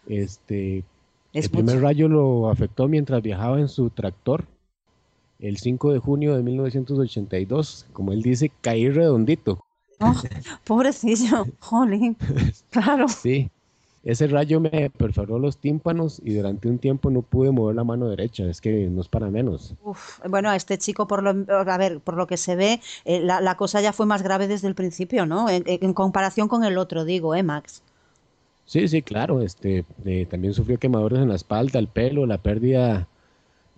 Este, 0.09 0.83
el 1.33 1.51
primer 1.51 1.81
rayo 1.83 2.09
lo 2.09 2.49
afectó 2.49 2.89
mientras 2.89 3.23
viajaba 3.23 3.61
en 3.61 3.69
su 3.69 3.91
tractor 3.91 4.45
el 5.39 5.59
5 5.59 5.93
de 5.93 5.99
junio 5.99 6.35
de 6.35 6.43
1982. 6.43 7.87
Como 7.93 8.13
él 8.13 8.23
dice, 8.23 8.51
caí 8.63 8.89
redondito. 8.89 9.66
Oh, 10.01 10.15
pobrecillo, 10.65 11.47
jolín, 11.61 12.17
claro. 12.71 13.09
Sí, 13.09 13.51
ese 14.07 14.29
rayo 14.29 14.61
me 14.61 14.89
perforó 14.91 15.39
los 15.39 15.59
tímpanos 15.59 16.23
y 16.25 16.35
durante 16.35 16.69
un 16.69 16.79
tiempo 16.79 17.11
no 17.11 17.23
pude 17.23 17.51
mover 17.51 17.75
la 17.75 17.83
mano 17.83 18.09
derecha, 18.09 18.45
es 18.45 18.61
que 18.61 18.87
no 18.87 19.01
es 19.01 19.09
para 19.09 19.31
menos. 19.31 19.75
bueno, 20.29 20.49
a 20.49 20.55
este 20.55 20.79
chico, 20.79 21.09
por 21.09 21.25
lo, 21.25 21.53
a 21.53 21.77
ver, 21.77 21.99
por 21.99 22.17
lo 22.17 22.29
que 22.29 22.37
se 22.37 22.55
ve, 22.55 22.81
eh, 23.05 23.21
la, 23.21 23.57
cosa 23.57 23.81
ya 23.81 23.93
fue 23.93 24.07
más 24.07 24.23
grave 24.23 24.47
desde 24.47 24.69
el 24.69 24.77
principio, 24.77 25.27
¿no? 25.27 25.49
En, 25.51 25.93
comparación 25.93 26.47
con 26.47 26.63
el 26.63 26.79
otro, 26.79 27.05
digo, 27.05 27.35
¿eh, 27.35 27.43
Max? 27.43 27.83
Sí, 28.65 28.87
sí, 28.87 29.03
claro, 29.03 29.43
este, 29.43 29.85
eh, 30.05 30.27
también 30.31 30.55
sufrió 30.55 30.79
quemaduras 30.79 31.21
en 31.21 31.29
la 31.29 31.35
espalda, 31.35 31.81
el 31.81 31.89
pelo, 31.89 32.27
la 32.27 32.39
pérdida 32.39 33.09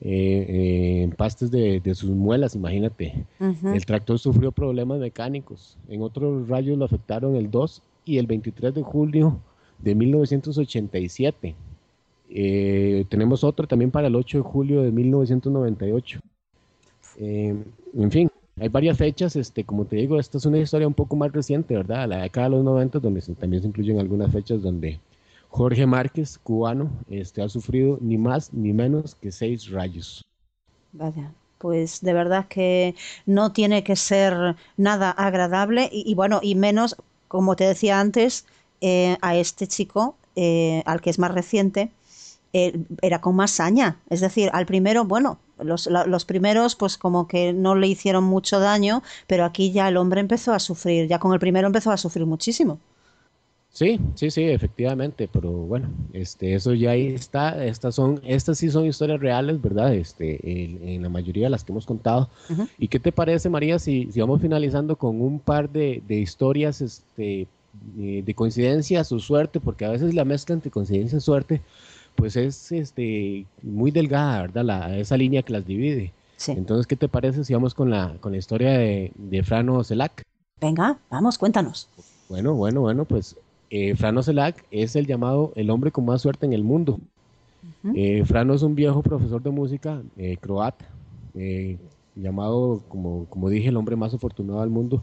eh, 0.01 1.03
en 1.03 1.11
pastes 1.11 1.51
de, 1.51 1.83
sus 1.95 2.11
muelas, 2.11 2.55
imagínate. 2.55 3.27
El 3.41 3.85
tractor 3.85 4.19
sufrió 4.19 4.53
problemas 4.53 5.01
mecánicos. 5.01 5.77
En 5.89 6.03
otros 6.03 6.49
rayos 6.49 6.79
lo 6.79 6.85
afectaron 6.85 7.35
el 7.37 7.51
2 7.51 7.83
y 8.05 8.19
el 8.19 8.27
23 8.27 8.75
de 8.75 8.83
julio 8.83 9.41
de 9.79 9.95
1987. 9.95 11.55
Eh, 12.31 13.05
tenemos 13.09 13.43
otro 13.43 13.67
también 13.67 13.91
para 13.91 14.09
el 14.09 14.17
8 14.17 14.39
de 14.39 14.43
julio 14.43 14.83
de 14.83 14.93
1998. 14.93 16.21
Eh, 17.21 17.57
en 17.95 18.11
fin, 18.11 18.31
hay 18.61 18.69
varias 18.69 18.99
fechas, 18.99 19.35
este, 19.35 19.65
como 19.65 19.85
te 19.85 19.97
digo, 19.97 20.19
esta 20.19 20.39
es 20.39 20.47
una 20.47 20.59
historia 20.59 20.87
un 20.87 20.95
poco 20.95 21.17
más 21.17 21.33
reciente, 21.33 21.75
¿verdad? 21.75 22.09
La 22.09 22.23
década 22.23 22.49
de 22.49 22.57
los 22.57 22.65
90, 22.65 22.99
donde 23.01 23.21
también 23.39 23.63
se 23.63 23.69
incluyen 23.69 23.99
algunas 23.99 24.31
fechas 24.33 24.63
donde 24.63 25.01
Jorge 25.49 25.87
Márquez, 25.87 26.39
cubano, 26.39 26.91
este, 27.09 27.43
ha 27.43 27.49
sufrido 27.49 27.99
ni 28.01 28.19
más 28.19 28.53
ni 28.53 28.73
menos 28.73 29.15
que 29.15 29.33
seis 29.33 29.71
rayos. 29.71 30.25
Vaya, 30.93 31.33
pues 31.59 32.01
de 32.01 32.13
verdad 32.13 32.47
que 32.49 32.95
no 33.27 33.53
tiene 33.53 33.83
que 33.83 33.97
ser 33.97 34.57
nada 34.77 35.11
agradable 35.11 35.89
y, 35.93 36.15
bueno, 36.15 36.41
y 36.43 36.55
menos, 36.55 36.97
como 37.29 37.57
te 37.57 37.65
decía 37.65 38.01
antes, 38.01 38.47
eh, 38.81 39.17
a 39.21 39.37
este 39.37 39.67
chico, 39.67 40.17
eh, 40.37 40.83
al 40.87 41.01
que 41.01 41.11
es 41.11 41.19
más 41.19 41.33
reciente, 41.33 41.91
eh, 42.53 42.81
era 43.03 43.21
con 43.21 43.37
más 43.37 43.51
saña. 43.51 44.01
Es 44.09 44.21
decir, 44.21 44.51
al 44.53 44.67
primero, 44.67 45.05
bueno, 45.05 45.39
los, 45.59 45.87
los, 45.87 46.25
primeros 46.25 46.77
pues 46.77 46.97
como 46.97 47.27
que 47.27 47.53
no 47.53 47.75
le 47.75 47.89
hicieron 47.89 48.25
mucho 48.25 48.61
daño, 48.61 49.03
pero 49.27 49.45
aquí 49.45 49.73
ya 49.73 49.89
el 49.89 49.97
hombre 49.97 50.21
empezó 50.21 50.53
a 50.53 50.59
sufrir, 50.59 51.09
ya 51.09 51.19
con 51.19 51.33
el 51.33 51.41
primero 51.41 51.67
empezó 51.67 51.91
a 51.91 51.97
sufrir 51.97 52.27
muchísimo. 52.27 52.79
Sí, 53.79 54.01
sí, 54.17 54.33
sí, 54.33 54.43
efectivamente, 54.43 55.29
pero 55.33 55.53
bueno, 55.53 55.89
este, 56.13 56.53
eso 56.53 56.75
ya 56.75 56.91
ahí 56.91 57.15
está, 57.15 57.65
estas 57.65 57.95
son, 57.95 58.21
estas 58.25 58.59
sí 58.59 58.71
son 58.73 58.87
historias 58.87 59.21
reales, 59.21 59.63
¿verdad? 59.63 59.95
Este, 59.95 60.41
en, 60.43 61.01
la 61.01 61.09
mayoría 61.09 61.45
de 61.45 61.51
las 61.51 61.63
que 61.63 61.71
hemos 61.71 61.87
contado. 61.87 62.29
¿Y 62.77 62.89
qué 62.89 62.99
te 62.99 63.13
parece, 63.13 63.49
María, 63.49 63.79
si, 63.79 64.11
si 64.11 64.19
vamos 64.19 64.41
finalizando 64.41 64.97
con 64.97 65.21
un 65.21 65.39
par 65.39 65.71
de, 65.71 66.03
de 66.09 66.17
historias, 66.17 66.81
este, 66.81 67.47
eh, 68.01 68.23
de 68.27 68.35
coincidencias 68.35 69.13
o 69.13 69.21
suerte, 69.21 69.61
porque 69.61 69.85
a 69.85 69.91
veces 69.91 70.13
la 70.13 70.25
mezcla 70.25 70.57
entre 70.57 70.73
coincidencia 70.73 71.19
y 71.19 71.21
suerte, 71.21 71.63
pues 72.17 72.35
es, 72.35 72.73
este, 72.73 73.47
muy 73.63 73.93
delgada, 73.93 74.41
¿verdad? 74.41 74.65
La, 74.65 74.99
esa 74.99 75.17
línea 75.17 75.43
que 75.43 75.53
las 75.53 75.65
divide. 75.65 76.13
Entonces, 76.49 76.89
¿qué 76.89 76.97
te 76.97 77.07
parece 77.07 77.45
si 77.45 77.55
vamos 77.55 77.75
con 77.75 77.91
la, 77.91 78.17
con 78.19 78.33
la 78.33 78.39
historia 78.39 78.73
de, 78.73 79.13
de 79.15 79.45
Frano 79.45 79.85
Celac? 79.85 80.25
Venga, 80.61 80.99
vamos, 81.11 81.39
cuéntanos. 81.39 81.89
Bueno, 82.29 82.55
bueno, 82.55 82.81
bueno, 82.81 83.05
pues 83.05 83.37
eh, 83.71 83.95
Frano 83.97 84.23
Selak 84.23 84.65
es 84.71 84.97
el 84.97 85.07
llamado 85.07 85.53
el 85.57 85.71
hombre 85.71 85.91
con 85.91 86.05
más 86.05 86.23
suerte 86.23 86.47
en 86.47 86.53
el 86.53 86.65
mundo. 86.65 87.01
Eh, 87.95 88.25
Frano 88.25 88.55
es 88.55 88.63
un 88.63 88.75
viejo 88.75 89.03
profesor 89.03 89.43
de 89.43 89.51
música 89.51 90.03
eh, 90.17 90.37
croata, 90.39 90.87
llamado, 92.15 92.83
como, 92.89 93.27
como 93.27 93.49
dije, 93.49 93.69
el 93.69 93.77
hombre 93.77 93.97
más 93.97 94.15
afortunado 94.15 94.61
del 94.61 94.71
mundo, 94.71 95.03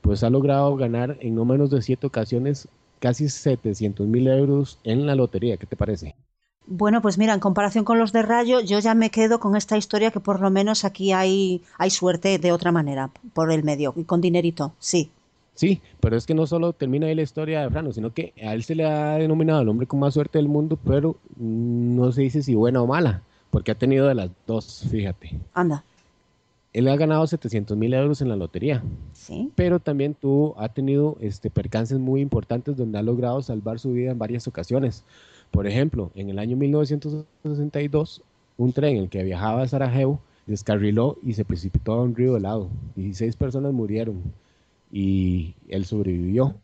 pues 0.00 0.22
ha 0.22 0.30
logrado 0.30 0.76
ganar 0.76 1.16
en 1.20 1.34
no 1.34 1.44
menos 1.44 1.70
de 1.70 1.82
siete 1.82 2.06
ocasiones 2.06 2.68
casi 2.98 3.28
700 3.28 4.06
mil 4.06 4.28
euros 4.28 4.78
en 4.84 5.06
la 5.06 5.14
lotería. 5.14 5.56
¿Qué 5.56 5.66
te 5.66 5.76
parece? 5.76 6.14
Bueno, 6.66 7.02
pues 7.02 7.18
mira, 7.18 7.34
en 7.34 7.40
comparación 7.40 7.84
con 7.84 7.98
los 7.98 8.12
de 8.12 8.22
Rayo, 8.22 8.60
yo 8.60 8.78
ya 8.78 8.94
me 8.94 9.10
quedo 9.10 9.40
con 9.40 9.56
esta 9.56 9.76
historia 9.76 10.10
que 10.10 10.20
por 10.20 10.40
lo 10.40 10.50
menos 10.50 10.84
aquí 10.84 11.12
hay, 11.12 11.62
hay 11.78 11.90
suerte 11.90 12.38
de 12.38 12.52
otra 12.52 12.70
manera, 12.70 13.10
por 13.32 13.50
el 13.50 13.64
medio, 13.64 13.92
y 13.96 14.04
con 14.04 14.20
dinerito, 14.20 14.72
sí. 14.78 15.10
Sí, 15.60 15.82
pero 16.00 16.16
es 16.16 16.24
que 16.24 16.32
no 16.32 16.46
solo 16.46 16.72
termina 16.72 17.06
ahí 17.06 17.14
la 17.14 17.20
historia 17.20 17.60
de 17.60 17.68
Frano, 17.68 17.92
sino 17.92 18.14
que 18.14 18.32
a 18.42 18.54
él 18.54 18.62
se 18.62 18.74
le 18.74 18.86
ha 18.86 19.18
denominado 19.18 19.60
el 19.60 19.68
hombre 19.68 19.86
con 19.86 20.00
más 20.00 20.14
suerte 20.14 20.38
del 20.38 20.48
mundo, 20.48 20.78
pero 20.82 21.16
no 21.36 22.10
se 22.12 22.22
dice 22.22 22.42
si 22.42 22.54
buena 22.54 22.80
o 22.80 22.86
mala, 22.86 23.20
porque 23.50 23.70
ha 23.70 23.74
tenido 23.74 24.08
de 24.08 24.14
las 24.14 24.30
dos, 24.46 24.86
fíjate. 24.90 25.38
Anda. 25.52 25.84
Él 26.72 26.88
ha 26.88 26.96
ganado 26.96 27.26
700 27.26 27.76
mil 27.76 27.92
euros 27.92 28.22
en 28.22 28.30
la 28.30 28.36
lotería, 28.36 28.82
Sí. 29.12 29.52
pero 29.54 29.80
también 29.80 30.14
tuvo, 30.14 30.54
ha 30.58 30.70
tenido 30.70 31.18
este, 31.20 31.50
percances 31.50 31.98
muy 31.98 32.22
importantes 32.22 32.78
donde 32.78 32.98
ha 32.98 33.02
logrado 33.02 33.42
salvar 33.42 33.78
su 33.78 33.92
vida 33.92 34.12
en 34.12 34.18
varias 34.18 34.48
ocasiones. 34.48 35.04
Por 35.50 35.66
ejemplo, 35.66 36.10
en 36.14 36.30
el 36.30 36.38
año 36.38 36.56
1962, 36.56 38.22
un 38.56 38.72
tren 38.72 38.96
en 38.96 39.02
el 39.02 39.08
que 39.10 39.22
viajaba 39.24 39.60
a 39.60 39.68
Sarajevo 39.68 40.20
descarriló 40.46 41.18
y 41.22 41.34
se 41.34 41.44
precipitó 41.44 41.92
a 41.92 42.02
un 42.02 42.14
río 42.14 42.34
helado. 42.38 42.68
16 42.96 43.36
personas 43.36 43.74
murieron 43.74 44.22
y 44.92 45.54
él 45.68 45.84
sobrevivió. 45.84 46.54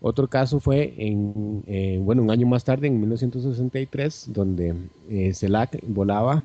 Otro 0.00 0.28
caso 0.28 0.60
fue 0.60 0.94
en, 0.98 1.62
eh, 1.66 1.98
bueno, 2.02 2.22
un 2.22 2.30
año 2.30 2.46
más 2.46 2.64
tarde, 2.64 2.86
en 2.86 3.00
1963, 3.00 4.30
donde 4.32 4.74
eh, 5.08 5.32
Celac 5.34 5.78
volaba 5.86 6.44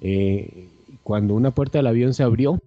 eh, 0.00 0.68
cuando 1.02 1.34
una 1.34 1.50
puerta 1.50 1.78
del 1.78 1.86
avión 1.86 2.14
se 2.14 2.22
abrió 2.22 2.60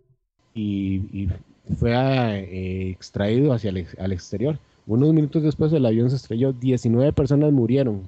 y, 0.53 1.01
y 1.11 1.29
fue 1.77 1.95
a, 1.95 2.37
eh, 2.37 2.89
extraído 2.89 3.53
hacia 3.53 3.69
el 3.69 3.87
al 3.99 4.11
exterior. 4.11 4.59
Unos 4.85 5.13
minutos 5.13 5.43
después 5.43 5.71
el 5.73 5.85
avión 5.85 6.09
se 6.09 6.17
estrelló, 6.17 6.53
19 6.53 7.13
personas 7.13 7.51
murieron 7.51 8.03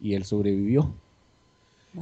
y 0.00 0.14
él 0.14 0.24
sobrevivió. 0.24 0.92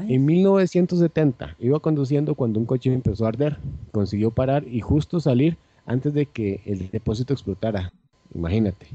En 0.08 0.24
1970 0.24 1.56
iba 1.58 1.80
conduciendo 1.80 2.34
cuando 2.34 2.60
un 2.60 2.66
coche 2.66 2.92
empezó 2.92 3.24
a 3.24 3.28
arder. 3.28 3.58
Consiguió 3.92 4.30
parar 4.30 4.66
y 4.68 4.80
justo 4.80 5.20
salir 5.20 5.56
antes 5.86 6.12
de 6.12 6.26
que 6.26 6.60
el 6.66 6.90
depósito 6.90 7.32
explotara. 7.32 7.92
Imagínate. 8.34 8.86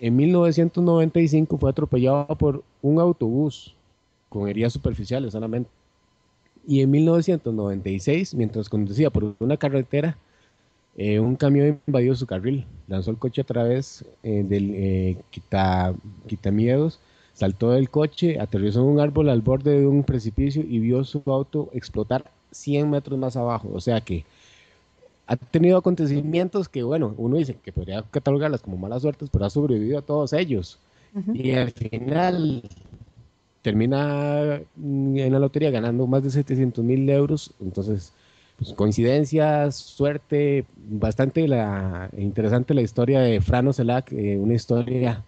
En 0.00 0.16
1995 0.16 1.56
fue 1.58 1.70
atropellado 1.70 2.26
por 2.36 2.64
un 2.82 2.98
autobús 2.98 3.74
con 4.28 4.48
heridas 4.48 4.72
superficiales 4.72 5.32
solamente. 5.32 5.70
Y 6.66 6.80
en 6.80 6.90
1996, 6.90 8.34
mientras 8.34 8.68
conducía 8.68 9.10
por 9.10 9.36
una 9.38 9.56
carretera, 9.56 10.16
eh, 10.96 11.20
un 11.20 11.36
camión 11.36 11.80
invadió 11.86 12.14
su 12.14 12.26
carril, 12.26 12.66
lanzó 12.88 13.10
el 13.10 13.18
coche 13.18 13.42
a 13.42 13.44
través 13.44 14.04
eh, 14.22 14.44
del 14.44 14.72
eh, 14.74 15.16
quita, 15.30 15.94
quitamiedos, 16.26 17.00
saltó 17.32 17.70
del 17.72 17.90
coche, 17.90 18.38
aterrizó 18.40 18.80
en 18.80 18.86
un 18.86 19.00
árbol 19.00 19.28
al 19.28 19.42
borde 19.42 19.80
de 19.80 19.86
un 19.86 20.04
precipicio 20.04 20.62
y 20.62 20.78
vio 20.78 21.04
su 21.04 21.22
auto 21.26 21.68
explotar 21.72 22.30
100 22.52 22.88
metros 22.88 23.18
más 23.18 23.36
abajo. 23.36 23.70
O 23.74 23.80
sea 23.80 24.00
que 24.00 24.24
ha 25.26 25.36
tenido 25.36 25.78
acontecimientos 25.78 26.68
que, 26.68 26.82
bueno, 26.82 27.14
uno 27.16 27.36
dice 27.36 27.56
que 27.62 27.72
podría 27.72 28.02
catalogarlas 28.10 28.60
como 28.60 28.76
malas 28.76 29.02
suertes, 29.02 29.28
pero 29.32 29.44
ha 29.46 29.50
sobrevivido 29.50 29.98
a 29.98 30.02
todos 30.02 30.32
ellos. 30.32 30.78
Ujú. 31.14 31.32
Y 31.34 31.52
al 31.52 31.70
final 31.70 32.62
termina 33.62 34.56
en 34.76 35.32
la 35.32 35.38
lotería 35.38 35.70
ganando 35.70 36.06
más 36.06 36.22
de 36.22 36.30
700 36.30 36.84
mil 36.84 37.08
euros. 37.08 37.50
Entonces, 37.60 38.12
pues, 38.58 38.72
coincidencias, 38.74 39.76
suerte, 39.76 40.64
bastante 40.76 41.48
la, 41.48 42.10
interesante 42.16 42.74
la 42.74 42.82
historia 42.82 43.20
de 43.20 43.40
Frano 43.40 43.72
Celac, 43.72 44.12
eh, 44.12 44.36
una 44.38 44.54
historia 44.54 45.22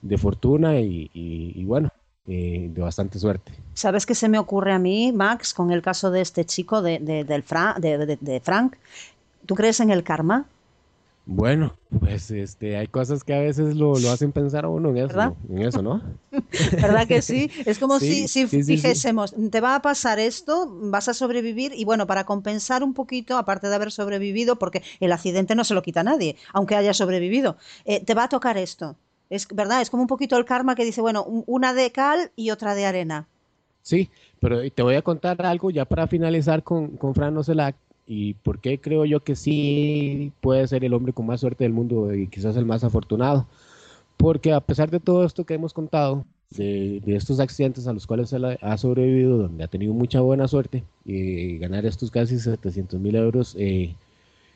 de 0.00 0.18
fortuna 0.18 0.80
y, 0.80 1.10
y- 1.12 1.52
y 1.54 1.64
bueno, 1.64 1.90
eh, 2.26 2.70
de 2.72 2.80
bastante 2.80 3.18
suerte. 3.18 3.52
¿Sabes 3.74 4.06
qué 4.06 4.14
se 4.14 4.28
me 4.28 4.38
ocurre 4.38 4.72
a 4.72 4.78
mí, 4.78 5.12
Max, 5.12 5.54
con 5.54 5.70
el 5.70 5.82
caso 5.82 6.10
de 6.10 6.20
este 6.22 6.44
chico 6.44 6.82
de, 6.82 6.98
de- 6.98 7.24
del 7.24 7.42
Fra- 7.42 7.76
de- 7.80 8.16
de 8.20 8.40
Frank? 8.40 8.74
¿Tú 9.46 9.54
crees 9.54 9.80
en 9.80 9.90
el 9.90 10.04
karma? 10.04 10.46
Bueno, 11.24 11.78
pues 12.00 12.30
este, 12.32 12.76
hay 12.76 12.88
cosas 12.88 13.22
que 13.24 13.34
a 13.34 13.40
veces 13.40 13.76
lo, 13.76 13.98
lo 14.00 14.10
hacen 14.10 14.32
pensar 14.32 14.64
a 14.64 14.68
uno 14.68 14.90
en 14.90 14.96
eso, 14.98 15.20
¿Verdad? 15.20 15.36
en 15.48 15.58
eso, 15.62 15.80
¿no? 15.82 16.02
¿Verdad 16.80 17.06
que 17.08 17.22
sí? 17.22 17.50
Es 17.66 17.78
como 17.78 18.00
Sí, 18.00 18.00
si, 18.00 18.28
si 18.28 18.46
sí, 18.46 18.64
sí, 18.64 18.76
sí. 18.78 19.04
dijésemos, 19.04 19.34
te 19.50 19.60
va 19.60 19.74
a 19.76 19.82
pasar 19.82 20.18
esto, 20.18 20.66
vas 20.90 21.08
a 21.08 21.14
sobrevivir 21.14 21.72
y 21.74 21.84
bueno, 21.84 22.06
para 22.06 22.24
compensar 22.24 22.82
un 22.82 22.94
poquito, 22.94 23.36
aparte 23.38 23.68
de 23.68 23.74
haber 23.74 23.92
sobrevivido, 23.92 24.58
porque 24.58 24.82
el 25.00 25.12
accidente 25.12 25.54
no 25.54 25.64
se 25.64 25.74
lo 25.74 25.82
quita 25.82 26.00
a 26.00 26.04
nadie, 26.04 26.36
aunque 26.52 26.76
haya 26.76 26.94
sobrevivido, 26.94 27.56
eh, 27.84 28.04
te 28.04 28.14
va 28.14 28.24
a 28.24 28.28
tocar 28.28 28.58
esto. 28.58 28.96
Es 29.30 29.48
verdad, 29.48 29.80
es 29.82 29.90
como 29.90 30.02
un 30.02 30.08
poquito 30.08 30.36
el 30.36 30.44
karma 30.44 30.74
que 30.74 30.84
dice, 30.84 31.00
bueno, 31.00 31.24
un- 31.24 31.44
una 31.46 31.72
de 31.74 31.92
cal 31.92 32.32
y 32.36 32.50
otra 32.50 32.74
de 32.74 32.86
arena. 32.86 33.28
Sí, 33.82 34.10
pero 34.40 34.58
te 34.70 34.82
voy 34.82 34.94
a 34.94 35.02
contar 35.02 35.44
algo 35.44 35.70
ya 35.70 35.84
para 35.84 36.06
finalizar 36.06 36.62
con, 36.62 36.96
con 36.96 37.14
Fran 37.14 37.36
Ocelac 37.36 37.76
y 38.06 38.34
por 38.34 38.60
qué 38.60 38.80
creo 38.80 39.04
yo 39.04 39.20
que 39.20 39.36
sí 39.36 40.32
puede 40.40 40.66
ser 40.66 40.84
el 40.84 40.94
hombre 40.94 41.12
con 41.12 41.26
más 41.26 41.40
suerte 41.40 41.64
del 41.64 41.72
mundo 41.72 42.14
y 42.14 42.28
quizás 42.28 42.56
el 42.56 42.66
más 42.66 42.84
afortunado. 42.84 43.46
Porque 44.16 44.52
a 44.52 44.60
pesar 44.60 44.90
de 44.90 45.00
todo 45.00 45.24
esto 45.24 45.44
que 45.44 45.54
hemos 45.54 45.72
contado, 45.72 46.24
de, 46.56 47.02
estos 47.06 47.40
accidentes 47.40 47.86
a 47.86 47.92
los 47.92 48.06
cuales 48.06 48.32
él 48.32 48.44
ha, 48.44 48.78
sobrevivido, 48.78 49.38
donde 49.38 49.64
ha 49.64 49.68
tenido 49.68 49.94
mucha 49.94 50.20
buena 50.20 50.48
suerte 50.48 50.84
y 51.04 51.58
ganar 51.58 51.86
estos 51.86 52.10
casi 52.10 52.38
700 52.38 53.00
mil 53.00 53.16
euros 53.16 53.56
eh, 53.58 53.94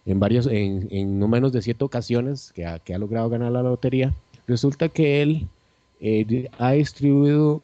en, 0.05 0.21
varios, 0.21 0.47
en, 0.47 1.19
no 1.19 1.29
menos 1.29 1.53
de 1.53 1.63
siete 1.63 1.85
ocasiones 1.85 2.53
que 2.53 2.65
ha, 2.65 2.99
logrado 2.99 3.29
ganar 3.29 3.53
la 3.53 3.63
lotería, 3.63 4.15
resulta 4.47 4.89
que 4.89 5.23
él 5.23 5.49
eh, 6.01 6.49
ha 6.59 6.73
distribuido 6.73 7.63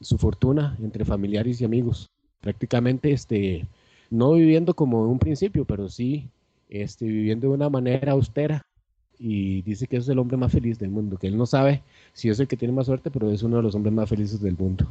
su 0.00 0.18
fortuna 0.18 0.76
entre 0.82 1.04
familiares 1.04 1.60
y 1.60 1.64
amigos. 1.64 2.08
Prácticamente 2.40 3.12
este, 3.12 3.66
no 4.10 4.32
viviendo 4.32 4.74
como 4.74 5.04
en 5.04 5.10
un 5.10 5.18
principio, 5.18 5.64
pero 5.64 5.88
sí 5.88 6.28
este, 6.68 7.04
viviendo 7.06 7.48
de 7.48 7.54
una 7.54 7.68
manera 7.68 8.12
austera. 8.12 8.64
Y 9.18 9.62
dice 9.62 9.88
que 9.88 9.96
es 9.96 10.08
el 10.08 10.18
hombre 10.18 10.36
más 10.36 10.52
feliz 10.52 10.78
del 10.78 10.90
mundo, 10.90 11.18
que 11.18 11.26
él 11.26 11.36
no 11.36 11.44
sabe 11.44 11.82
si 12.12 12.28
es 12.28 12.38
el 12.38 12.46
que 12.46 12.56
tiene 12.56 12.72
más 12.72 12.86
suerte, 12.86 13.10
pero 13.10 13.30
es 13.30 13.42
uno 13.42 13.56
de 13.56 13.64
los 13.64 13.74
hombres 13.74 13.92
más 13.92 14.08
felices 14.08 14.40
del 14.40 14.56
mundo. 14.56 14.86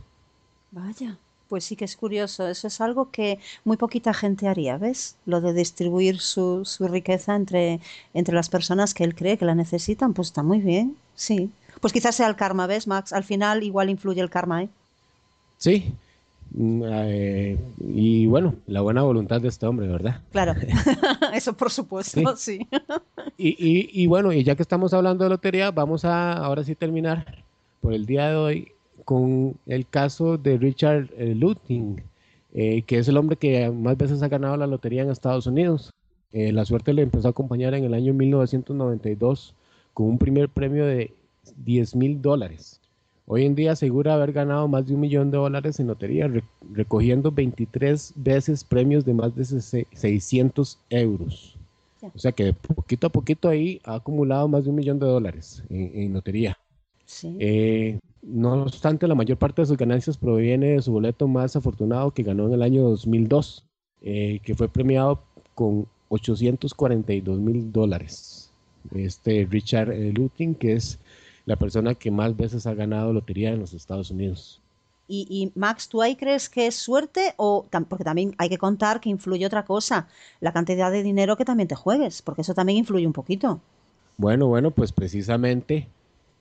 Vaya, 0.71 1.17
pues 1.47 1.63
sí 1.63 1.77
que 1.77 1.85
es 1.85 1.95
curioso. 1.95 2.45
Eso 2.47 2.67
es 2.67 2.81
algo 2.81 3.09
que 3.09 3.39
muy 3.63 3.77
poquita 3.77 4.13
gente 4.13 4.49
haría, 4.49 4.77
¿ves? 4.77 5.15
Lo 5.25 5.39
de 5.39 5.53
distribuir 5.53 6.19
su, 6.19 6.65
su 6.65 6.89
riqueza 6.89 7.35
entre, 7.35 7.79
entre 8.13 8.35
las 8.35 8.49
personas 8.49 8.93
que 8.93 9.05
él 9.05 9.15
cree 9.15 9.37
que 9.37 9.45
la 9.45 9.55
necesitan, 9.55 10.13
pues 10.13 10.27
está 10.29 10.43
muy 10.43 10.59
bien, 10.59 10.97
sí. 11.15 11.49
Pues 11.79 11.93
quizás 11.93 12.15
sea 12.15 12.27
el 12.27 12.35
karma, 12.35 12.67
¿ves, 12.67 12.87
Max? 12.87 13.13
Al 13.13 13.23
final 13.23 13.63
igual 13.63 13.89
influye 13.89 14.19
el 14.19 14.29
karma, 14.29 14.63
¿eh? 14.63 14.69
Sí, 15.57 15.93
eh, 16.59 17.57
y 17.87 18.25
bueno, 18.27 18.55
la 18.67 18.81
buena 18.81 19.03
voluntad 19.03 19.41
de 19.41 19.47
este 19.49 19.65
hombre, 19.65 19.87
¿verdad? 19.87 20.21
Claro, 20.31 20.53
eso 21.33 21.55
por 21.55 21.71
supuesto, 21.71 22.35
sí. 22.35 22.67
Y, 23.37 23.49
y- 23.49 23.89
y 23.93 24.07
bueno, 24.07 24.31
y 24.33 24.43
ya 24.43 24.55
que 24.55 24.61
estamos 24.63 24.93
hablando 24.93 25.23
de 25.23 25.29
lotería, 25.29 25.71
vamos 25.71 26.05
a 26.05 26.33
ahora 26.33 26.63
sí 26.63 26.75
terminar 26.75 27.43
por 27.81 27.93
el 27.93 28.05
día 28.05 28.29
de 28.29 28.35
hoy 28.35 28.67
con 29.05 29.55
el 29.67 29.87
caso 29.87 30.37
de 30.37 30.57
Richard 30.57 31.09
eh, 31.17 31.33
Luting, 31.35 32.01
eh, 32.53 32.81
que 32.81 32.97
es 32.99 33.07
el 33.07 33.17
hombre 33.17 33.37
que 33.37 33.69
más 33.69 33.97
veces 33.97 34.21
ha 34.23 34.27
ganado 34.27 34.57
la 34.57 34.67
lotería 34.67 35.03
en 35.03 35.09
Estados 35.11 35.47
Unidos. 35.47 35.91
Eh, 36.33 36.51
la 36.51 36.65
suerte 36.65 36.91
le 36.93 37.03
empezó 37.03 37.27
a 37.27 37.31
acompañar 37.31 37.73
en 37.73 37.85
el 37.85 37.93
año 37.93 38.13
1992 38.13 39.53
con 39.93 40.07
un 40.07 40.17
primer 40.17 40.49
premio 40.49 40.85
de 40.85 41.13
10 41.63 41.95
mil 41.95 42.21
dólares. 42.21 42.81
Hoy 43.29 43.45
en 43.45 43.55
día 43.55 43.73
asegura 43.73 44.13
haber 44.13 44.31
ganado 44.31 44.69
más 44.69 44.87
de 44.87 44.93
un 44.93 45.01
millón 45.01 45.31
de 45.31 45.37
dólares 45.37 45.79
en 45.81 45.87
lotería, 45.87 46.29
re- 46.29 46.43
recogiendo 46.73 47.29
23 47.29 48.13
veces 48.15 48.63
premios 48.63 49.03
de 49.03 49.13
más 49.13 49.35
de 49.35 49.43
se- 49.43 49.85
600 49.91 50.79
euros. 50.89 51.57
Ya. 52.01 52.09
O 52.15 52.17
sea 52.17 52.31
que 52.31 52.53
poquito 52.53 53.07
a 53.07 53.09
poquito 53.09 53.49
ahí 53.49 53.81
ha 53.83 53.95
acumulado 53.95 54.47
más 54.47 54.63
de 54.63 54.69
un 54.69 54.77
millón 54.77 54.97
de 54.99 55.07
dólares 55.07 55.61
en, 55.69 55.91
en 55.93 56.13
lotería. 56.13 56.57
Sí. 57.05 57.35
Eh, 57.39 57.99
no 58.21 58.63
obstante, 58.63 59.07
la 59.07 59.15
mayor 59.15 59.37
parte 59.37 59.61
de 59.61 59.65
sus 59.65 59.77
ganancias 59.77 60.17
proviene 60.17 60.73
de 60.73 60.81
su 60.81 60.93
boleto 60.93 61.27
más 61.27 61.55
afortunado 61.57 62.11
que 62.11 62.23
ganó 62.23 62.47
en 62.47 62.53
el 62.53 62.61
año 62.61 62.83
2002, 62.83 63.65
eh, 64.03 64.39
que 64.43 64.55
fue 64.55 64.69
premiado 64.69 65.21
con 65.53 65.85
842 66.09 67.39
mil 67.39 67.71
dólares. 67.73 68.51
Este 68.95 69.45
Richard 69.49 69.91
eh, 69.91 70.13
Lutin, 70.13 70.55
que 70.55 70.73
es 70.73 70.97
la 71.47 71.55
persona 71.55 71.95
que 71.95 72.11
más 72.11 72.35
veces 72.37 72.67
ha 72.67 72.75
ganado 72.75 73.13
lotería 73.13 73.51
en 73.51 73.59
los 73.59 73.73
Estados 73.73 74.11
Unidos. 74.11 74.61
Y, 75.07 75.25
y, 75.29 75.57
Max, 75.57 75.87
¿tú 75.87 76.01
ahí 76.01 76.17
crees 76.17 76.49
que 76.49 76.67
es 76.67 76.75
suerte 76.75 77.33
o 77.37 77.65
porque 77.87 78.03
también 78.03 78.35
hay 78.37 78.49
que 78.49 78.57
contar 78.57 78.99
que 78.99 79.09
influye 79.09 79.45
otra 79.45 79.63
cosa, 79.63 80.09
la 80.41 80.51
cantidad 80.51 80.91
de 80.91 81.01
dinero 81.01 81.37
que 81.37 81.45
también 81.45 81.69
te 81.69 81.75
juegues, 81.75 82.21
porque 82.21 82.41
eso 82.41 82.53
también 82.53 82.79
influye 82.79 83.07
un 83.07 83.13
poquito. 83.13 83.61
Bueno, 84.17 84.47
bueno, 84.47 84.71
pues 84.71 84.91
precisamente 84.91 85.87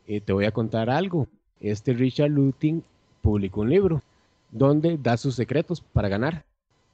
eh, 0.09 0.21
te 0.21 0.33
voy 0.33 0.45
a 0.45 0.51
contar 0.51 0.90
algo. 0.90 1.29
Este 1.61 1.92
Richard 1.92 2.31
Lutin 2.31 2.83
publicó 3.23 3.61
un 3.61 3.71
libro 3.71 4.03
donde 4.51 4.99
da 4.99 5.16
sus 5.16 5.37
secretos 5.37 5.81
para 5.81 6.09
ganar. 6.09 6.45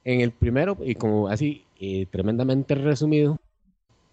En 0.05 0.21
el 0.21 0.31
primero, 0.31 0.77
y 0.85 0.93
como 0.93 1.29
así 1.29 1.65
eh, 1.79 2.05
tremendamente 2.11 2.75
resumido, 2.75 3.39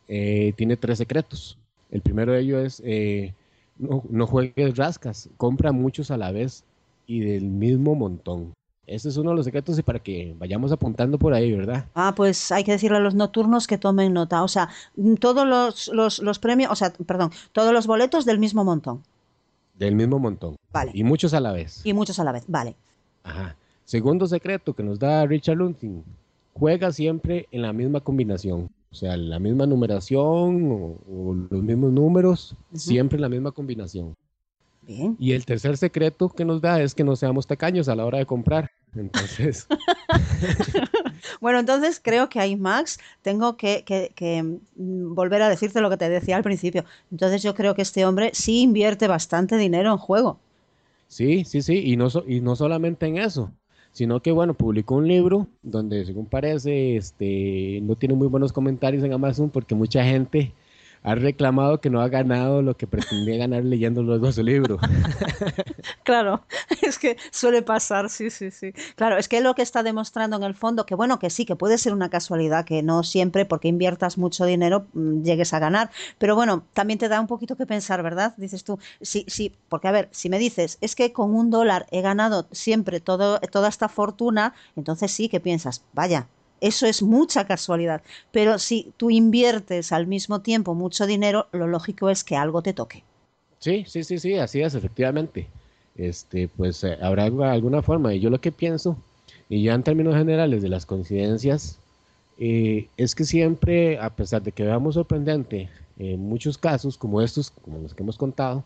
eh, 0.08 0.54
tiene 0.56 0.78
tres 0.78 0.96
secretos. 0.96 1.58
El 1.90 2.00
primero 2.00 2.32
de 2.32 2.40
ellos 2.40 2.62
es 2.64 2.82
eh, 2.86 3.34
no, 3.80 4.04
no 4.08 4.26
juegues 4.26 4.76
rascas, 4.76 5.28
compra 5.36 5.72
muchos 5.72 6.10
a 6.10 6.16
la 6.16 6.30
vez 6.30 6.64
y 7.06 7.20
del 7.20 7.44
mismo 7.44 7.94
montón. 7.94 8.52
ese 8.86 9.08
es 9.08 9.16
uno 9.16 9.30
de 9.30 9.36
los 9.36 9.44
secretos 9.44 9.78
y 9.78 9.82
para 9.82 9.98
que 10.00 10.34
vayamos 10.38 10.70
apuntando 10.72 11.18
por 11.18 11.32
ahí, 11.32 11.52
¿verdad? 11.52 11.86
Ah, 11.94 12.12
pues 12.14 12.52
hay 12.52 12.64
que 12.64 12.72
decirle 12.72 12.98
a 12.98 13.00
los 13.00 13.14
nocturnos 13.14 13.66
que 13.66 13.78
tomen 13.78 14.12
nota. 14.12 14.42
O 14.42 14.48
sea, 14.48 14.68
mm, 14.96 15.14
todos 15.14 15.46
los, 15.46 15.88
los, 15.88 16.18
los 16.20 16.38
premios, 16.38 16.70
o 16.70 16.76
sea, 16.76 16.92
perdón, 17.06 17.30
todos 17.52 17.72
los 17.72 17.86
boletos 17.86 18.24
del 18.24 18.38
mismo 18.38 18.64
montón. 18.64 19.02
Del 19.74 19.94
mismo 19.94 20.18
montón. 20.18 20.56
Vale. 20.72 20.92
Y 20.94 21.04
muchos 21.04 21.34
a 21.34 21.40
la 21.40 21.52
vez. 21.52 21.80
Y 21.84 21.94
muchos 21.94 22.18
a 22.18 22.24
la 22.24 22.32
vez, 22.32 22.44
vale. 22.46 22.76
Ajá. 23.24 23.56
Segundo 23.84 24.26
secreto 24.26 24.74
que 24.74 24.82
nos 24.82 24.98
da 24.98 25.26
Richard 25.26 25.56
Lunting, 25.56 26.04
juega 26.54 26.92
siempre 26.92 27.48
en 27.50 27.62
la 27.62 27.72
misma 27.72 28.00
combinación. 28.00 28.68
O 28.92 28.94
sea, 28.94 29.16
la 29.16 29.38
misma 29.38 29.66
numeración 29.66 30.72
o, 30.72 30.98
o 31.08 31.34
los 31.50 31.62
mismos 31.62 31.92
números, 31.92 32.56
siempre 32.74 33.16
en 33.16 33.22
la 33.22 33.28
misma 33.28 33.52
combinación. 33.52 34.16
Bien. 34.82 35.16
Y 35.20 35.32
el 35.32 35.44
tercer 35.46 35.76
secreto 35.76 36.28
que 36.30 36.44
nos 36.44 36.60
da 36.60 36.82
es 36.82 36.94
que 36.94 37.04
no 37.04 37.14
seamos 37.14 37.46
tacaños 37.46 37.88
a 37.88 37.94
la 37.94 38.04
hora 38.04 38.18
de 38.18 38.26
comprar. 38.26 38.70
Entonces, 38.96 39.68
Bueno, 41.40 41.60
entonces 41.60 42.00
creo 42.02 42.28
que 42.28 42.40
ahí, 42.40 42.56
Max, 42.56 42.98
tengo 43.22 43.56
que, 43.56 43.84
que- 43.84 44.12
que, 44.14 44.42
mm, 44.42 45.14
volver 45.14 45.42
a 45.42 45.48
decirte 45.48 45.80
lo 45.80 45.90
que 45.90 45.96
te 45.96 46.08
decía 46.08 46.36
al 46.36 46.42
principio. 46.42 46.84
Entonces 47.10 47.42
yo 47.42 47.54
creo 47.54 47.74
que 47.74 47.82
este 47.82 48.04
hombre 48.06 48.30
sí 48.34 48.62
invierte 48.62 49.06
bastante 49.08 49.56
dinero 49.56 49.90
en 49.92 49.98
juego. 49.98 50.40
sí, 51.06 51.44
sí, 51.44 51.62
sí. 51.62 51.82
Y 51.92 51.96
no, 51.96 52.10
so- 52.10 52.24
y 52.26 52.40
no 52.40 52.56
solamente 52.56 53.06
en 53.06 53.18
eso, 53.18 53.52
sino 53.92 54.20
que, 54.20 54.32
bueno, 54.32 54.54
publicó 54.54 54.96
un 54.96 55.08
libro 55.08 55.46
donde, 55.62 56.04
según 56.04 56.26
parece, 56.26 56.96
este, 56.96 57.80
no 57.82 57.96
tiene 57.96 58.14
muy 58.14 58.28
buenos 58.28 58.52
comentarios 58.52 59.02
en 59.04 59.12
Amazon 59.12 59.50
porque 59.50 59.74
mucha 59.74 60.04
gente 60.04 60.52
ha 61.02 61.14
reclamado 61.14 61.80
que 61.80 61.90
no 61.90 62.00
ha 62.00 62.08
ganado 62.08 62.62
lo 62.62 62.76
que 62.76 62.86
pretendía 62.86 63.38
ganar 63.38 63.64
leyendo 63.64 64.02
luego 64.02 64.30
su 64.32 64.42
libro. 64.42 64.78
Claro, 66.04 66.44
es 66.82 66.98
que 66.98 67.16
suele 67.30 67.62
pasar, 67.62 68.10
sí, 68.10 68.30
sí, 68.30 68.50
sí. 68.50 68.72
Claro, 68.96 69.16
es 69.16 69.28
que 69.28 69.40
lo 69.40 69.54
que 69.54 69.62
está 69.62 69.82
demostrando 69.82 70.36
en 70.36 70.42
el 70.42 70.54
fondo, 70.54 70.84
que 70.84 70.94
bueno, 70.94 71.18
que 71.18 71.30
sí, 71.30 71.44
que 71.44 71.56
puede 71.56 71.78
ser 71.78 71.92
una 71.92 72.10
casualidad, 72.10 72.64
que 72.64 72.82
no 72.82 73.04
siempre 73.04 73.44
porque 73.44 73.68
inviertas 73.68 74.18
mucho 74.18 74.44
dinero 74.44 74.86
mm, 74.92 75.22
llegues 75.22 75.54
a 75.54 75.58
ganar, 75.58 75.90
pero 76.18 76.34
bueno, 76.34 76.64
también 76.72 76.98
te 76.98 77.08
da 77.08 77.20
un 77.20 77.28
poquito 77.28 77.56
que 77.56 77.66
pensar, 77.66 78.02
¿verdad? 78.02 78.34
Dices 78.36 78.64
tú, 78.64 78.78
sí, 79.00 79.24
sí, 79.28 79.54
porque 79.68 79.88
a 79.88 79.92
ver, 79.92 80.08
si 80.10 80.28
me 80.28 80.38
dices, 80.38 80.78
es 80.80 80.96
que 80.96 81.12
con 81.12 81.34
un 81.34 81.50
dólar 81.50 81.86
he 81.90 82.00
ganado 82.00 82.48
siempre 82.50 83.00
todo, 83.00 83.38
toda 83.40 83.68
esta 83.68 83.88
fortuna, 83.88 84.54
entonces 84.76 85.12
sí 85.12 85.28
que 85.28 85.40
piensas, 85.40 85.84
vaya. 85.92 86.26
Eso 86.60 86.86
es 86.86 87.02
mucha 87.02 87.46
casualidad, 87.46 88.02
pero 88.32 88.58
si 88.58 88.92
tú 88.96 89.10
inviertes 89.10 89.92
al 89.92 90.06
mismo 90.06 90.40
tiempo 90.40 90.74
mucho 90.74 91.06
dinero, 91.06 91.48
lo 91.52 91.66
lógico 91.66 92.10
es 92.10 92.24
que 92.24 92.36
algo 92.36 92.62
te 92.62 92.74
toque. 92.74 93.02
Sí, 93.58 93.84
sí, 93.86 94.04
sí, 94.04 94.18
sí, 94.18 94.34
así 94.36 94.62
es, 94.62 94.74
efectivamente. 94.74 95.46
Este, 95.96 96.48
pues 96.48 96.82
eh, 96.84 96.96
habrá 97.00 97.24
alguna 97.24 97.82
forma. 97.82 98.14
Y 98.14 98.20
yo 98.20 98.30
lo 98.30 98.40
que 98.40 98.52
pienso, 98.52 98.96
y 99.48 99.62
ya 99.64 99.74
en 99.74 99.82
términos 99.82 100.14
generales 100.14 100.62
de 100.62 100.68
las 100.68 100.86
coincidencias, 100.86 101.78
eh, 102.38 102.88
es 102.96 103.14
que 103.14 103.24
siempre, 103.24 103.98
a 103.98 104.10
pesar 104.10 104.42
de 104.42 104.52
que 104.52 104.64
veamos 104.64 104.94
sorprendente 104.94 105.68
en 105.98 106.20
muchos 106.20 106.56
casos, 106.56 106.96
como 106.96 107.20
estos, 107.20 107.50
como 107.50 107.78
los 107.80 107.92
que 107.92 108.02
hemos 108.02 108.16
contado, 108.16 108.64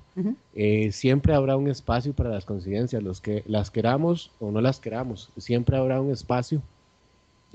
eh, 0.55 0.93
siempre 0.93 1.35
habrá 1.35 1.57
un 1.57 1.67
espacio 1.69 2.13
para 2.13 2.31
las 2.31 2.45
coincidencias, 2.45 3.03
los 3.03 3.21
que 3.21 3.43
las 3.49 3.73
queramos 3.73 4.31
o 4.39 4.53
no 4.53 4.61
las 4.61 4.79
queramos, 4.79 5.31
siempre 5.37 5.77
habrá 5.77 6.01
un 6.01 6.13
espacio 6.13 6.63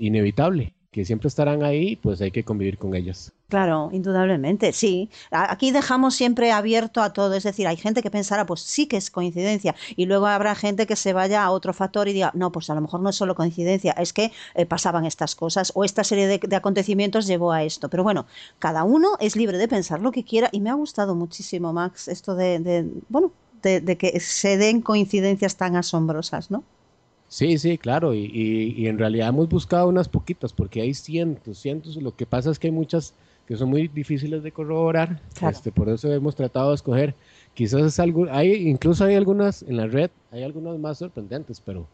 inevitable, 0.00 0.74
que 0.90 1.04
siempre 1.04 1.28
estarán 1.28 1.62
ahí, 1.62 1.94
pues 1.94 2.20
hay 2.20 2.32
que 2.32 2.42
convivir 2.42 2.76
con 2.76 2.96
ellas. 2.96 3.32
Claro, 3.48 3.90
indudablemente, 3.92 4.72
sí. 4.72 5.10
Aquí 5.30 5.70
dejamos 5.70 6.14
siempre 6.14 6.50
abierto 6.50 7.02
a 7.02 7.12
todo, 7.12 7.34
es 7.34 7.44
decir, 7.44 7.68
hay 7.68 7.76
gente 7.76 8.02
que 8.02 8.10
pensará, 8.10 8.46
pues 8.46 8.60
sí 8.60 8.86
que 8.86 8.96
es 8.96 9.10
coincidencia, 9.10 9.74
y 9.94 10.06
luego 10.06 10.26
habrá 10.26 10.54
gente 10.54 10.86
que 10.86 10.96
se 10.96 11.12
vaya 11.12 11.44
a 11.44 11.50
otro 11.50 11.72
factor 11.72 12.08
y 12.08 12.12
diga, 12.12 12.32
no, 12.34 12.50
pues 12.50 12.70
a 12.70 12.74
lo 12.74 12.80
mejor 12.80 13.00
no 13.00 13.10
es 13.10 13.16
solo 13.16 13.34
coincidencia, 13.34 13.92
es 13.92 14.12
que 14.12 14.32
eh, 14.54 14.66
pasaban 14.66 15.04
estas 15.04 15.36
cosas 15.36 15.70
o 15.74 15.84
esta 15.84 16.02
serie 16.02 16.26
de, 16.26 16.38
de 16.38 16.56
acontecimientos 16.56 17.26
llevó 17.26 17.52
a 17.52 17.62
esto. 17.62 17.88
Pero 17.88 18.02
bueno, 18.02 18.26
cada 18.58 18.82
uno 18.82 19.10
es 19.20 19.36
libre 19.36 19.58
de 19.58 19.68
pensar 19.68 20.00
lo 20.00 20.10
que 20.10 20.24
quiera 20.24 20.48
y 20.50 20.60
me 20.60 20.70
ha 20.70 20.74
gustado 20.74 21.14
muchísimo, 21.14 21.72
Max, 21.72 22.08
esto 22.08 22.34
de, 22.34 22.58
de, 22.58 22.88
bueno, 23.08 23.32
de 23.62 23.96
que 23.98 24.18
se 24.20 24.56
den 24.56 24.80
coincidencias 24.80 25.56
tan 25.56 25.76
asombrosas, 25.76 26.50
¿no? 26.50 26.64
Sí, 27.32 27.58
sí, 27.58 27.78
claro, 27.78 28.12
y, 28.12 28.24
y- 28.24 28.72
y 28.76 28.88
en 28.88 28.98
realidad 28.98 29.28
hemos 29.28 29.48
buscado 29.48 29.86
unas 29.88 30.08
poquitas, 30.08 30.52
porque 30.52 30.80
hay 30.80 30.94
cientos, 30.94 31.58
cientos, 31.58 31.94
lo 31.94 32.16
que 32.16 32.26
pasa 32.26 32.50
es 32.50 32.58
que 32.58 32.66
hay 32.66 32.72
muchas 32.72 33.14
que 33.46 33.54
son 33.56 33.68
muy 33.70 33.86
difíciles 33.86 34.42
de 34.42 34.50
corroborar, 34.50 35.22
Claro. 35.34 35.54
este, 35.56 35.70
por 35.70 35.88
eso 35.88 36.12
hemos 36.12 36.34
tratado 36.34 36.70
de 36.70 36.74
escoger, 36.74 37.14
quizás 37.54 37.82
es 37.82 38.00
algo, 38.00 38.26
hay, 38.32 38.68
incluso 38.68 39.04
hay 39.04 39.14
algunas 39.14 39.62
en 39.62 39.76
la 39.76 39.86
red, 39.86 40.10
hay 40.32 40.42
algunas 40.42 40.76
más 40.80 40.98
sorprendentes, 40.98 41.60
pero 41.60 41.88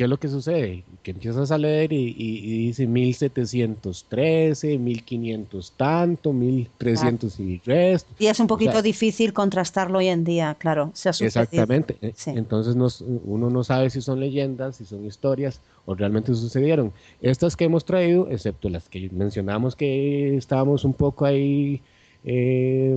¿qué 0.00 0.04
es 0.04 0.08
lo 0.10 0.16
que 0.18 0.28
sucede? 0.28 0.82
Que 1.02 1.10
empiezas 1.10 1.50
a 1.50 1.58
leer 1.58 1.92
y, 1.92 1.96
y- 2.16 2.38
y 2.38 2.58
dice 2.68 2.86
1713, 2.86 4.78
1500 4.78 5.72
tanto, 5.76 6.32
1300 6.32 7.38
y 7.38 7.60
resto, 7.66 8.10
Y 8.18 8.26
es 8.28 8.40
un 8.40 8.44
O 8.44 8.48
sea, 8.48 8.56
poquito 8.56 8.80
difícil 8.80 9.34
contrastarlo 9.34 9.98
hoy 9.98 10.06
en 10.08 10.24
día, 10.24 10.56
claro, 10.58 10.90
se. 10.94 11.10
Exactamente. 11.10 11.98
E- 12.00 12.12
Sí. 12.16 12.30
Entonces 12.34 12.76
nos- 12.76 13.02
uno 13.02 13.50
no 13.50 13.62
sabe 13.62 13.90
si 13.90 14.00
son 14.00 14.20
leyendas, 14.20 14.76
si 14.76 14.86
son 14.86 15.04
historias 15.04 15.60
o 15.84 15.94
realmente 15.94 16.34
sucedieron. 16.34 16.92
Estas 17.20 17.54
que 17.54 17.64
hemos 17.66 17.84
traído, 17.84 18.26
excepto 18.30 18.70
las 18.70 18.88
que 18.88 19.10
mencionamos 19.12 19.76
que 19.76 20.34
estábamos 20.34 20.86
un 20.86 20.94
poco 20.94 21.26
ahí 21.26 21.82
eh, 22.24 22.96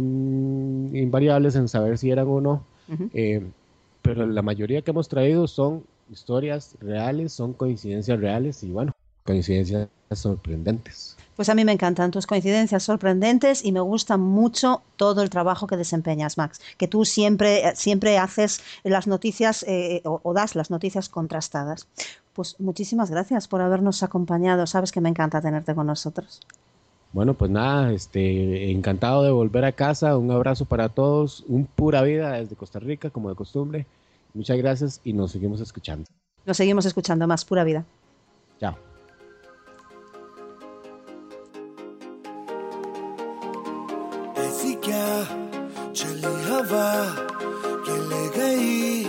invariables 0.94 1.56
en 1.58 1.68
saber 1.68 1.98
si 1.98 2.12
eran 2.12 2.28
o 2.30 2.40
no, 2.40 2.64
eh, 3.14 3.42
pero 4.02 4.26
la 4.26 4.42
mayoría 4.42 4.82
que 4.82 4.92
hemos 4.92 5.10
traído 5.10 5.48
son 5.48 5.84
historias 6.10 6.76
reales, 6.80 7.34
son 7.34 7.54
coincidencias 7.54 8.20
reales 8.20 8.64
y 8.64 8.72
bueno, 8.72 8.94
coincidencias 9.26 9.90
sorprendentes. 10.12 11.18
Pues 11.36 11.50
a 11.50 11.56
mí 11.56 11.66
me 11.66 11.72
encantan 11.72 12.12
tus 12.12 12.28
coincidencias 12.28 12.84
sorprendentes 12.84 13.66
y 13.66 13.72
me 13.72 13.80
gusta 13.80 14.18
mucho 14.18 14.84
todo 14.98 15.24
el 15.24 15.32
trabajo 15.32 15.66
que 15.66 15.78
desempeñas, 15.78 16.38
Max. 16.38 16.62
Que 16.78 16.88
tú 16.88 17.06
siempre, 17.06 17.76
siempre 17.76 18.20
haces 18.20 18.62
las 18.84 19.08
noticias 19.08 19.64
eh, 19.68 20.02
o, 20.06 20.20
o 20.22 20.34
das 20.34 20.56
las 20.56 20.70
noticias 20.70 21.10
contrastadas. 21.10 21.88
Pues 22.34 22.60
muchísimas 22.60 23.10
gracias 23.10 23.48
por 23.48 23.62
habernos 23.62 24.04
acompañado. 24.04 24.68
Sabes 24.68 24.92
que 24.92 25.02
me 25.02 25.10
encanta 25.10 25.42
tenerte 25.42 25.74
con 25.74 25.88
nosotros. 25.88 26.40
Bueno, 27.14 27.36
pues 27.36 27.52
nada, 27.52 27.92
este, 27.94 28.72
encantado 28.72 29.24
de 29.24 29.32
volver 29.32 29.66
a 29.66 29.72
casa. 29.72 30.18
Un 30.18 30.32
abrazo 30.32 30.66
para 30.66 30.90
todos. 30.90 31.44
Un 31.48 31.66
pura 31.66 32.02
vida 32.02 32.32
desde 32.34 32.56
Costa 32.56 32.80
Rica, 32.80 33.12
como 33.12 33.30
de 33.30 33.36
costumbre. 33.36 33.86
Muchas 34.35 34.57
gracias 34.59 35.01
y 35.05 35.13
nos 35.13 35.33
seguimos 35.33 35.61
escuchando. 35.61 36.05
Nos 36.45 36.57
seguimos 36.57 36.87
escuchando 36.87 37.27
más 37.27 37.45
pura 37.45 37.65
vida. 37.65 37.85
Chao. 38.61 38.77
ऐसी 44.39 44.75
क्या 44.85 45.09
चली 45.93 46.35
हवा 46.47 46.91
कि 47.85 47.97
ले 48.11 48.25
गई 48.37 49.05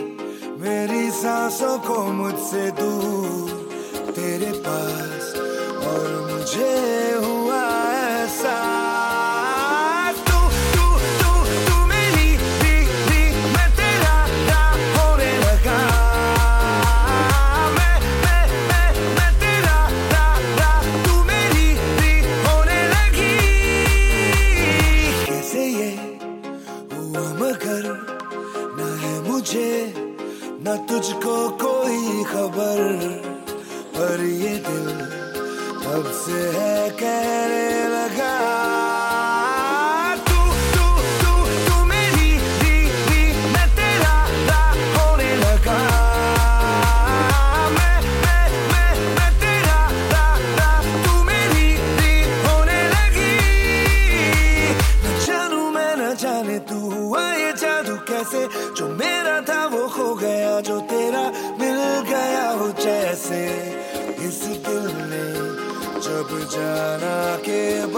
मेरी 0.62 1.10
सांसों 1.22 1.78
को 1.88 1.98
मुझसे 2.20 2.70
दूर 2.80 4.12
तेरे 4.16 4.52
पास 4.66 5.34
और 5.90 6.08
मुझे 6.32 6.72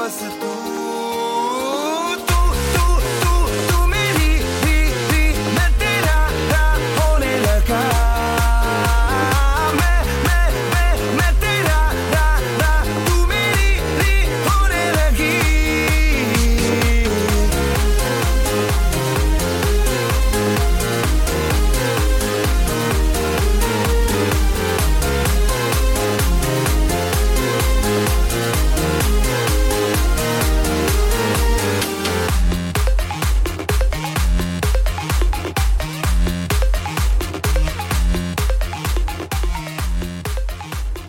fosse 0.09 0.29
tu. 0.39 0.66